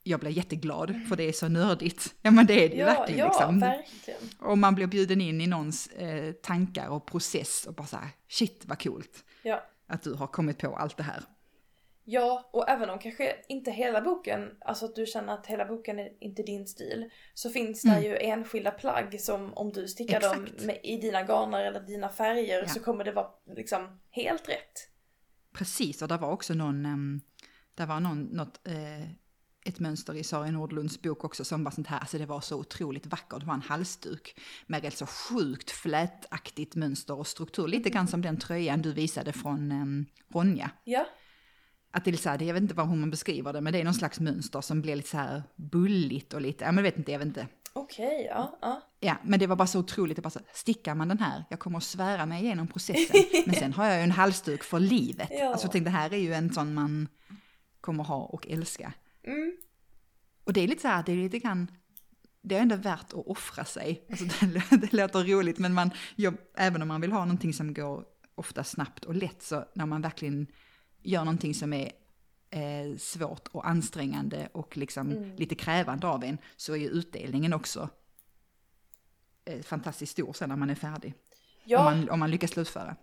[0.08, 2.16] jag blir jätteglad för det är så nördigt.
[2.22, 3.60] Ja men det är det ja, verkligen ja liksom.
[3.60, 4.20] verkligen.
[4.40, 8.10] Och man blir bjuden in i någons eh, tankar och process och bara så här,
[8.28, 9.64] shit vad coolt Ja.
[9.88, 11.24] att du har kommit på allt det här.
[12.10, 16.00] Ja, och även om kanske inte hela boken, alltså att du känner att hela boken
[16.00, 18.04] är inte din stil, så finns det Mm.
[18.04, 20.64] ju enskilda plagg som om du stickar dem Exakt.
[20.66, 22.68] med, i dina garner eller dina färger Ja.
[22.68, 24.90] så kommer det vara liksom helt rätt.
[25.54, 27.22] Precis, och det var också någon, um,
[27.76, 29.10] det var någon, något, eh,
[29.68, 32.58] ett mönster i Sara Nordlunds bok också som var sånt här, alltså det var så
[32.60, 34.36] otroligt vackert, det var en halsduk
[34.68, 39.34] med ett så sjukt flätaktigt mönster och struktur, lite grann som den tröjan du visade
[39.34, 40.72] från um, Ronja.
[40.84, 41.06] Ja,
[41.92, 43.80] Att det är så här, jag vet inte vad hur man beskriver det, men det
[43.80, 46.98] är någon slags mönster som blir lite så här bulligt och lite, ja men vet
[46.98, 47.48] inte, jag vet inte.
[47.74, 48.82] okej, ja, ja.
[49.00, 50.16] Ja, men det var bara så otroligt.
[50.16, 53.24] Det bara så, stickar man den här, jag kommer att svära mig igenom processen.
[53.46, 55.30] Men sen har jag ju en halsduk för livet.
[55.40, 55.52] Ja.
[55.52, 57.08] Alltså tänkte, det här är ju en sån man
[57.82, 58.94] kommer ha och älska.
[59.28, 59.58] Mm.
[60.44, 61.72] Och det är lite så här, det är lite grann,
[62.42, 64.06] det är ändå värt att offra sig.
[64.10, 67.74] Alltså det, det låter roligt, men man, jag, även om man vill ha någonting som
[67.74, 68.06] går
[68.36, 70.48] ofta snabbt och lätt, så när man verkligen
[71.04, 71.92] gör någonting som är
[72.50, 75.36] eh, svårt och ansträngande och liksom Mm.
[75.36, 77.90] lite krävande av en, så är ju utdelningen också
[79.46, 81.14] eh, fantastiskt stor sen när man är färdig.
[81.66, 82.96] Ja, Om, man, om man lyckas slutföra.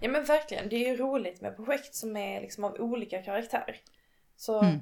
[0.00, 0.68] ja men verkligen.
[0.68, 3.76] Det är ju roligt med projekt som är liksom av olika karaktär.
[4.36, 4.80] Så Mm.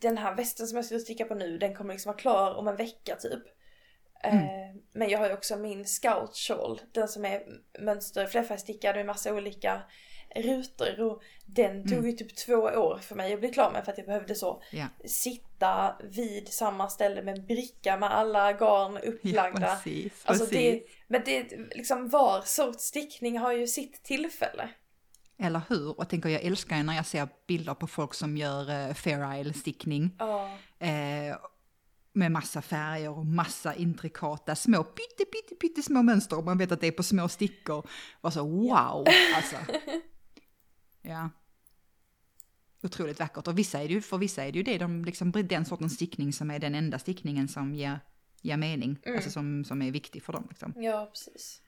[0.00, 2.68] Den här västen som jag ska sticka på nu, den kommer liksom vara klar om
[2.68, 3.42] en vecka typ.
[4.22, 4.38] Mm.
[4.44, 7.42] Eh, men jag har ju också min scout shawl, den som är
[7.80, 9.82] mönster flerfärgstickad med massa olika
[10.36, 12.10] rutor och den tog Mm.
[12.10, 14.62] ju typ två år för mig att bli klar med för att jag behövde så
[14.72, 19.66] Ja, sitta vid samma ställe med en bricka med alla garn ja upplagda.
[19.66, 20.12] precis.
[20.24, 20.58] Alltså precis.
[20.58, 24.68] det, men det, liksom var sorts stickning har ju sitt tillfälle.
[25.38, 25.98] Eller hur?
[25.98, 29.52] Och tänker, jag älskar när jag ser bilder på folk som gör eh, Fair Isle
[29.52, 30.16] stickning.
[30.18, 31.36] Ja, Eh,
[32.12, 36.72] med massa färger och massa intrikata små pytte, pytte, pytte små mönster och man vet
[36.72, 37.86] att det är på små stickor.
[38.20, 39.56] Var så wow, alltså.
[41.02, 41.30] Ja.
[42.82, 43.46] Otroligt vackert.
[43.46, 45.94] Och vissa är det ju, för vissa är det ju det, de, liksom, den sortens
[45.94, 48.00] stickning som är den enda stickningen som ger,
[48.42, 48.98] ger mening.
[49.02, 49.16] Mm.
[49.16, 50.46] Alltså som, som är viktig för dem.
[50.48, 50.72] Liksom.
[50.76, 51.62] Ja, precis.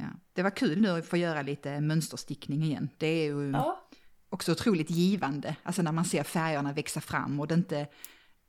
[0.00, 0.20] Ja.
[0.32, 2.90] Det var kul nu att få göra lite mönsterstickning igen.
[2.98, 3.88] Det är ju Ja,
[4.28, 5.56] också otroligt givande.
[5.62, 7.86] Alltså när man ser färgerna växa fram och det inte,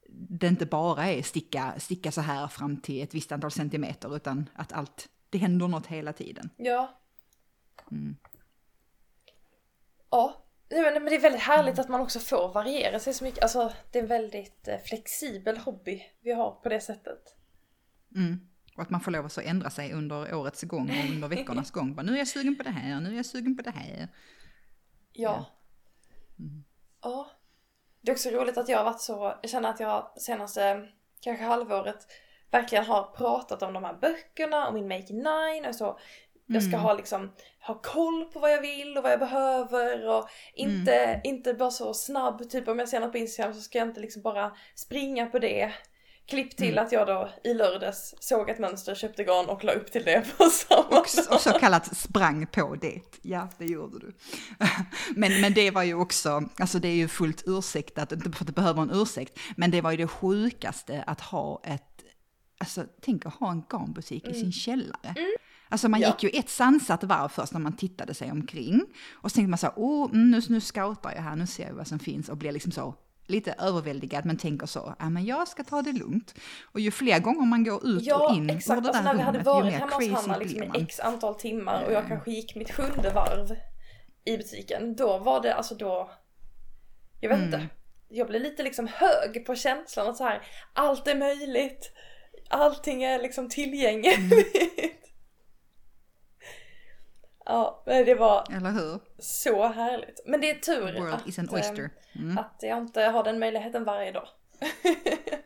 [0.10, 4.50] det inte bara är sticka, sticka så här fram till ett visst antal centimeter utan
[4.54, 6.50] att allt, det händer något hela tiden.
[6.58, 6.96] ja.
[7.92, 8.16] Mm.
[10.12, 13.44] Ja, Nej, men det är väldigt härligt att man också får variera sig så mycket.
[13.44, 17.36] Alltså, det är en väldigt eh, flexibel hobby vi har på det sättet.
[18.16, 18.40] Mm.
[18.80, 21.72] Och att man får lov att så ändra sig under årets gång och under veckornas
[21.72, 21.96] gång.
[21.96, 24.08] Bara, nu är jag sugen på det här, nu är jag sugen på det här.
[25.14, 25.46] Ja.
[27.02, 27.30] Ja.
[28.02, 30.88] Det är också roligt att jag har varit så, jag känner att jag senaste
[31.22, 32.08] kanske halvåret
[32.52, 36.00] verkligen har pratat om de här böckerna och min Make Nine och så.
[36.46, 40.30] Jag ska ha liksom, ha koll på vad jag vill och vad jag behöver och
[40.54, 43.88] inte, inte bara så snabb, typ om jag ser något på Instagram så ska jag
[43.88, 45.74] inte liksom bara springa på det.
[46.30, 49.92] Klipp till att jag då i lördags såg ett mönster, köpte garn och la upp
[49.92, 53.02] till det på samma Och, och så kallat sprang på det.
[53.22, 54.14] Ja, det gjorde du.
[55.16, 58.48] Men, men det var ju också, alltså det är ju fullt ursäktat, inte för att
[58.48, 62.04] det behöver en ursäkt, men det var ju det sjukaste att ha ett,
[62.58, 65.16] alltså tänk att ha en garnbutik i sin källare.
[65.70, 66.08] Alltså man Ja.
[66.08, 68.86] gick ju ett sansat varv först när man tittade sig omkring.
[69.12, 71.68] Och så tänkte man så här, oh, mm, nu, nu scoutar jag här, nu ser
[71.68, 72.96] jag vad som finns och blir liksom så
[73.30, 76.36] lite överväldigad men tänker så, ja men jag ska ta det lugnt.
[76.72, 78.78] Och ju fler gånger man går ut Ja, och in exakt.
[78.78, 81.00] ur det Alltså där när vi hade rummet, varit hemma hos Hanna liksom i x
[81.00, 83.56] antal timmar och jag kanske gick mitt sjunde varv
[84.26, 84.96] i butiken.
[84.96, 86.12] Då var det alltså då,
[87.20, 87.54] jag vet Mm.
[87.54, 87.68] inte.
[88.12, 90.42] Jag blev lite liksom hög på känslan att så här,
[90.74, 91.92] allt är möjligt.
[92.50, 94.18] Allting är liksom tillgängligt.
[94.18, 94.44] Mm.
[97.50, 99.00] ja, men det var Eller hur?
[99.20, 100.20] så härligt.
[100.26, 101.90] Men det är tur World att, is an ehm, oyster.
[102.16, 102.38] Mm.
[102.38, 104.28] att jag inte har den möjligheten varje dag.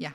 [0.00, 0.10] Ja,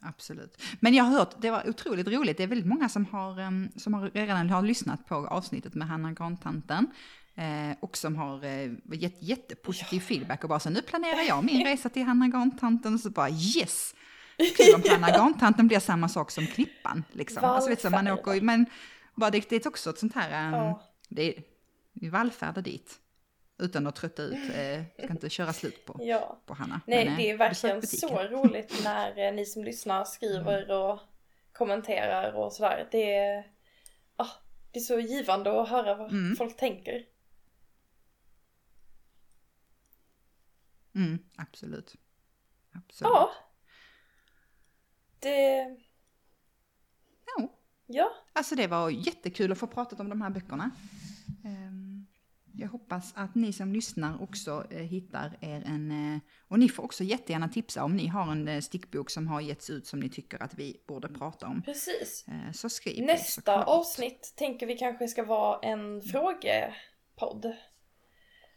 [0.00, 0.62] absolut.
[0.80, 3.70] Men jag har hört, det var otroligt roligt, det är väldigt många som har, em,
[3.76, 6.86] som har redan har lyssnat på avsnittet med Hanna Grantanten.
[7.34, 11.66] Eh, och som har eh, gett jättepositiv feedback och bara så nu planerar jag min
[11.66, 13.94] resa till Hanna Grantanten och så bara yes!
[14.56, 17.04] Kul om Hanna Grantanten blir samma sak som Klippan.
[17.12, 17.44] Liksom.
[17.44, 18.66] Alltså, vet du, man åker, men
[19.14, 20.82] bara det, det är också ett sånt här, em, Ja.
[21.08, 21.42] det är,
[21.92, 22.98] vi vallfärdar dit.
[23.60, 26.40] Utan att trötta ut, eh, ska inte köra slut på, Ja.
[26.46, 26.80] på Hanna.
[26.86, 31.00] Nej, Men, eh, det är verkligen så roligt när eh, ni som lyssnar skriver och
[31.52, 32.88] kommenterar och sådär.
[32.90, 33.46] Det är,
[34.16, 34.28] ah,
[34.72, 36.36] det är så givande att höra vad Mm.
[36.36, 37.04] folk tänker.
[40.94, 41.94] Mm, absolut.
[42.72, 43.12] absolut.
[43.14, 43.30] Ja.
[45.20, 45.76] Det,
[47.36, 47.48] Ja,
[47.86, 50.70] ja, alltså det var jättekul att få prata om de här böckerna.
[51.44, 52.06] Ehm,
[52.54, 56.14] Jag hoppas att ni som lyssnar också eh, hittar er en...
[56.14, 59.40] eh, Och ni får också jättegärna tipsa om ni har en eh, stickbok som har
[59.40, 61.62] getts ut som ni tycker att vi borde prata om.
[61.62, 62.24] precis.
[62.54, 63.68] Så skriv det Nästa såklart.
[63.68, 67.56] avsnitt tänker vi kanske ska vara en frågepodd.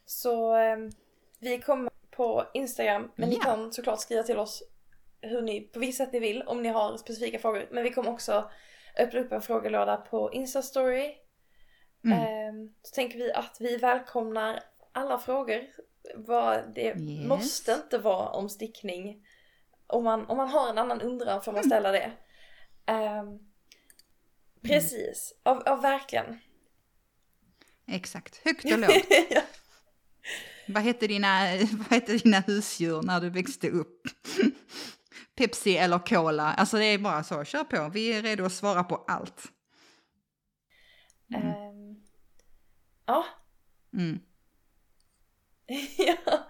[0.06, 0.78] Så eh,
[1.40, 3.42] vi kommer på Instagram, men ni Ja.
[3.44, 4.64] kan såklart skriva till oss
[5.22, 7.68] hur ni, på vilket sätt ni vill om ni har specifika frågor.
[7.72, 8.52] Men vi kommer också
[8.98, 11.16] öppna upp en frågelåda på Instastory.
[12.06, 12.20] Mm.
[12.20, 15.62] Eh, så tänker vi att vi välkomnar alla frågor.
[16.16, 17.28] Vad det Yes.
[17.28, 19.26] måste inte vara om stickning.
[19.88, 22.12] Om man, om man har en annan undran får man ställa det.
[22.86, 23.40] Ehm,
[24.64, 26.40] precis, av, av verkligen.
[27.88, 29.06] Exakt, högt och lågt.
[29.30, 29.42] ja.
[30.68, 31.28] Vad hette dina,
[31.72, 34.02] vad hette dina husdjur när du växte upp?
[35.42, 36.54] Pepsi eller Cola?
[36.54, 37.90] Alltså det är bara så, kör på.
[37.90, 39.52] Vi är redo att svara på allt.
[41.34, 41.96] Ehm,
[43.06, 43.26] ja.
[43.94, 44.20] Mm.
[45.98, 46.48] ja,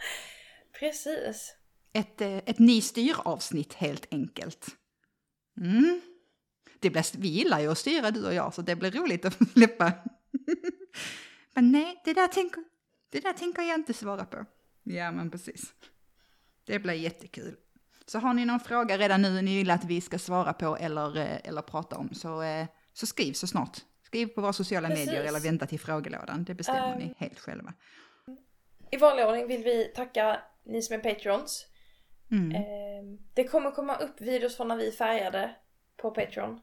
[0.80, 1.56] precis.
[1.94, 4.68] Ett, eh, ett ni styr-avsnitt helt enkelt.
[5.58, 6.02] Mm.
[6.80, 9.52] Det blir, vi gillar ju att styra du och jag, så det blir roligt att
[9.54, 9.94] släppa.
[11.54, 12.64] men nej, det där, tänker,
[13.12, 14.46] det där tänker jag inte svara på.
[14.84, 15.74] Ja, men precis.
[16.66, 17.58] Det blir jättekul.
[18.06, 21.18] Så har ni någon fråga redan nu ni vill att vi ska svara på eller,
[21.18, 23.78] eh, eller prata om så, eh, så skriv så snart.
[24.04, 25.06] Skriv på våra sociala Precis.
[25.06, 26.44] medier eller vänta till frågelådan.
[26.44, 27.00] Det bestämmer Ehm.
[27.00, 27.74] ni helt själva.
[28.92, 31.68] I vanlig ordning vill vi tacka ni som är patrons.
[32.32, 32.52] Mm.
[32.56, 35.56] Ehm, det kommer komma upp videos från när vi färgade
[35.98, 36.62] på Patreon.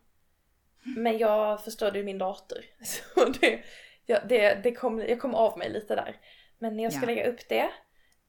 [0.82, 2.58] Men jag förstörde ju min dator.
[2.84, 3.60] Så det,
[4.06, 6.16] ja, det, det kom, jag kom av mig lite där.
[6.58, 7.06] Men jag ska Ja.
[7.06, 7.68] lägga upp det.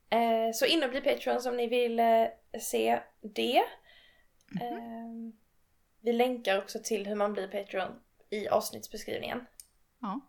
[0.10, 2.26] Eh, så in och bli Patreon om ni vill eh,
[2.62, 3.58] se det.
[4.62, 5.34] Eh,
[6.02, 7.92] vi länkar också till hur man blir Patreon
[8.30, 9.46] i avsnittsbeskrivningen.
[10.02, 10.20] Ja.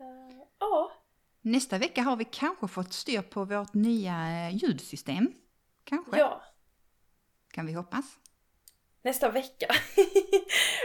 [0.00, 0.92] Eh, ja,
[1.40, 5.32] Nästa vecka har vi kanske fått styr på vårt nya eh, ljudsystem.
[5.84, 6.42] Kanske, ja.
[7.52, 8.04] kan vi hoppas.
[9.02, 9.66] Nästa vecka.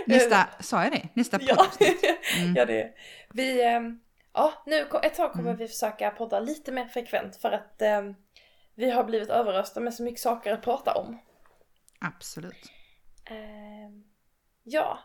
[0.05, 1.09] Nästa, sa jag det?
[1.13, 2.03] Nästa poddavsnitt?
[2.37, 2.55] Mm.
[2.55, 2.93] ja det.
[3.33, 3.99] Vi, ehm,
[4.33, 5.57] ja nu ett tag kommer Mm.
[5.59, 8.15] vi försöka podda lite mer frekvent för att ehm,
[8.75, 11.19] vi har blivit överröstade med så mycket saker att prata om.
[12.01, 12.71] Absolut.
[13.25, 14.03] Ehm,
[14.63, 14.99] ja.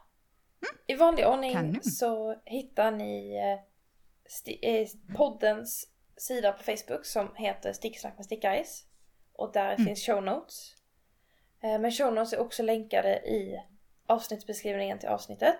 [0.87, 8.17] I vanlig ordning så hittar ni eh, eh, poddens sida på Facebook som heter Sticksnack
[8.17, 8.85] med Stickaris.
[9.33, 9.87] Och där Mm.
[9.87, 10.75] finns show notes.
[11.63, 13.63] Eh, men show notes är också länkade i
[14.07, 15.59] avsnittsbeskrivningen till avsnittet.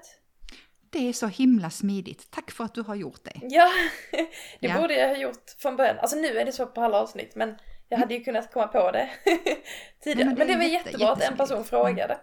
[0.91, 2.31] Det är så himla smidigt.
[2.31, 3.41] Tack för att du har gjort det.
[3.43, 3.69] Ja,
[4.61, 4.81] det Ja.
[4.81, 5.99] borde jag ha gjort från början.
[5.99, 7.55] Alltså nu är det så på alla avsnitt men
[7.89, 9.11] jag hade ju kunnat komma på det
[10.01, 10.29] tidigare.
[10.29, 12.21] men men, det det, är var jätte- jättebra att en person frågade.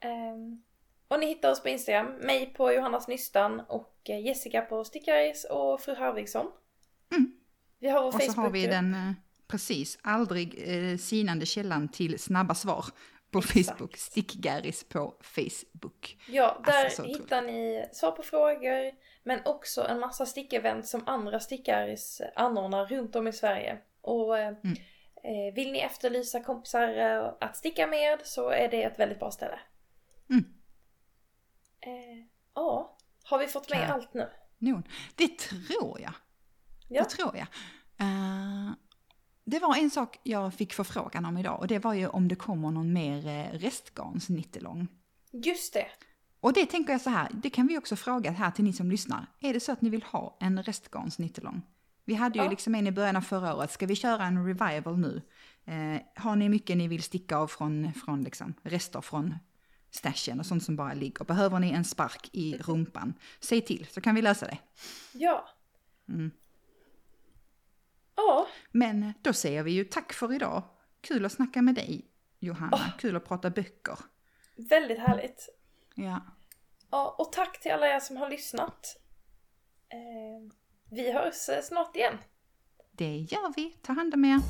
[0.00, 0.62] Ehm,
[1.08, 5.44] och ni hittar oss på Instagram, mig på Johannas Nystan och eh, Jessica på Stickaris
[5.50, 6.46] och fru Harvigsson.
[7.12, 7.32] Mm.
[7.80, 8.36] Vi har vår Och så Facebook.
[8.36, 9.12] har vi den, eh,
[9.48, 12.84] precis, aldrig eh, sinande källan till snabba svar
[13.40, 13.46] på.
[13.48, 13.96] Facebook.
[13.96, 16.18] Stickgaris på Facebook.
[16.28, 17.22] Ja, där Alltså, så otroligt.
[17.24, 23.16] hittar ni svar på frågor men också en massa stickevent som andra Stickaris anordnar runt
[23.16, 23.78] om i Sverige.
[24.00, 24.76] Och eh, Mm.
[25.48, 29.30] eh, vill ni efterlysa kompisar eh, att sticka med så är det ett väldigt bra
[29.30, 29.58] ställe.
[30.30, 30.44] Mm.
[31.80, 33.92] Eh, Ja, har vi fått med Ja.
[33.94, 34.30] allt nu?
[35.16, 36.12] Det tror jag.
[36.88, 37.02] Ja.
[37.02, 37.46] Det tror jag.
[38.00, 38.70] Eh,
[39.46, 42.36] det var en sak jag fick förfrågan om idag och det var ju om det
[42.36, 44.88] kommer någon mer uh, restgarnsnittelång.
[45.32, 45.86] Just det.
[46.40, 48.90] Och det tänker jag så här, det kan vi också fråga här till ni som
[48.90, 49.26] lyssnar.
[49.40, 51.62] Är det så att ni vill ha en restgarnsnittelång?
[52.04, 52.50] Vi hade ju Ja.
[52.50, 55.22] liksom en i början av förra året, ska vi köra en revival nu?
[55.64, 59.34] Eh, har ni mycket ni vill sticka av från, från liksom rester från
[59.90, 61.24] stashen och sånt som bara ligger?
[61.24, 63.14] Behöver ni en spark i rumpan?
[63.40, 64.58] Säg till så kan vi lösa det.
[65.12, 65.48] Ja.
[66.08, 66.30] Mm.
[68.16, 70.62] Ja, Men eh, då säger vi ju tack för idag.
[71.00, 73.98] Kul att snacka med dig Johanna, kul att prata böcker.
[74.70, 75.48] väldigt härligt.
[75.94, 76.20] Ja,
[76.90, 78.96] Ja, och tack till alla er som har lyssnat.
[79.92, 80.52] Eh,
[80.90, 82.18] vi hörs eh, snart igen.
[82.92, 83.70] det gör vi.
[83.82, 84.40] Ta hand om er.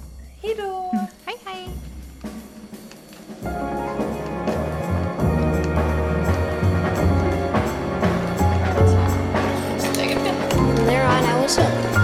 [0.43, 0.91] Hejdå!
[1.25, 1.69] Hej hej!
[10.51, 11.96] From there on, I was hooked.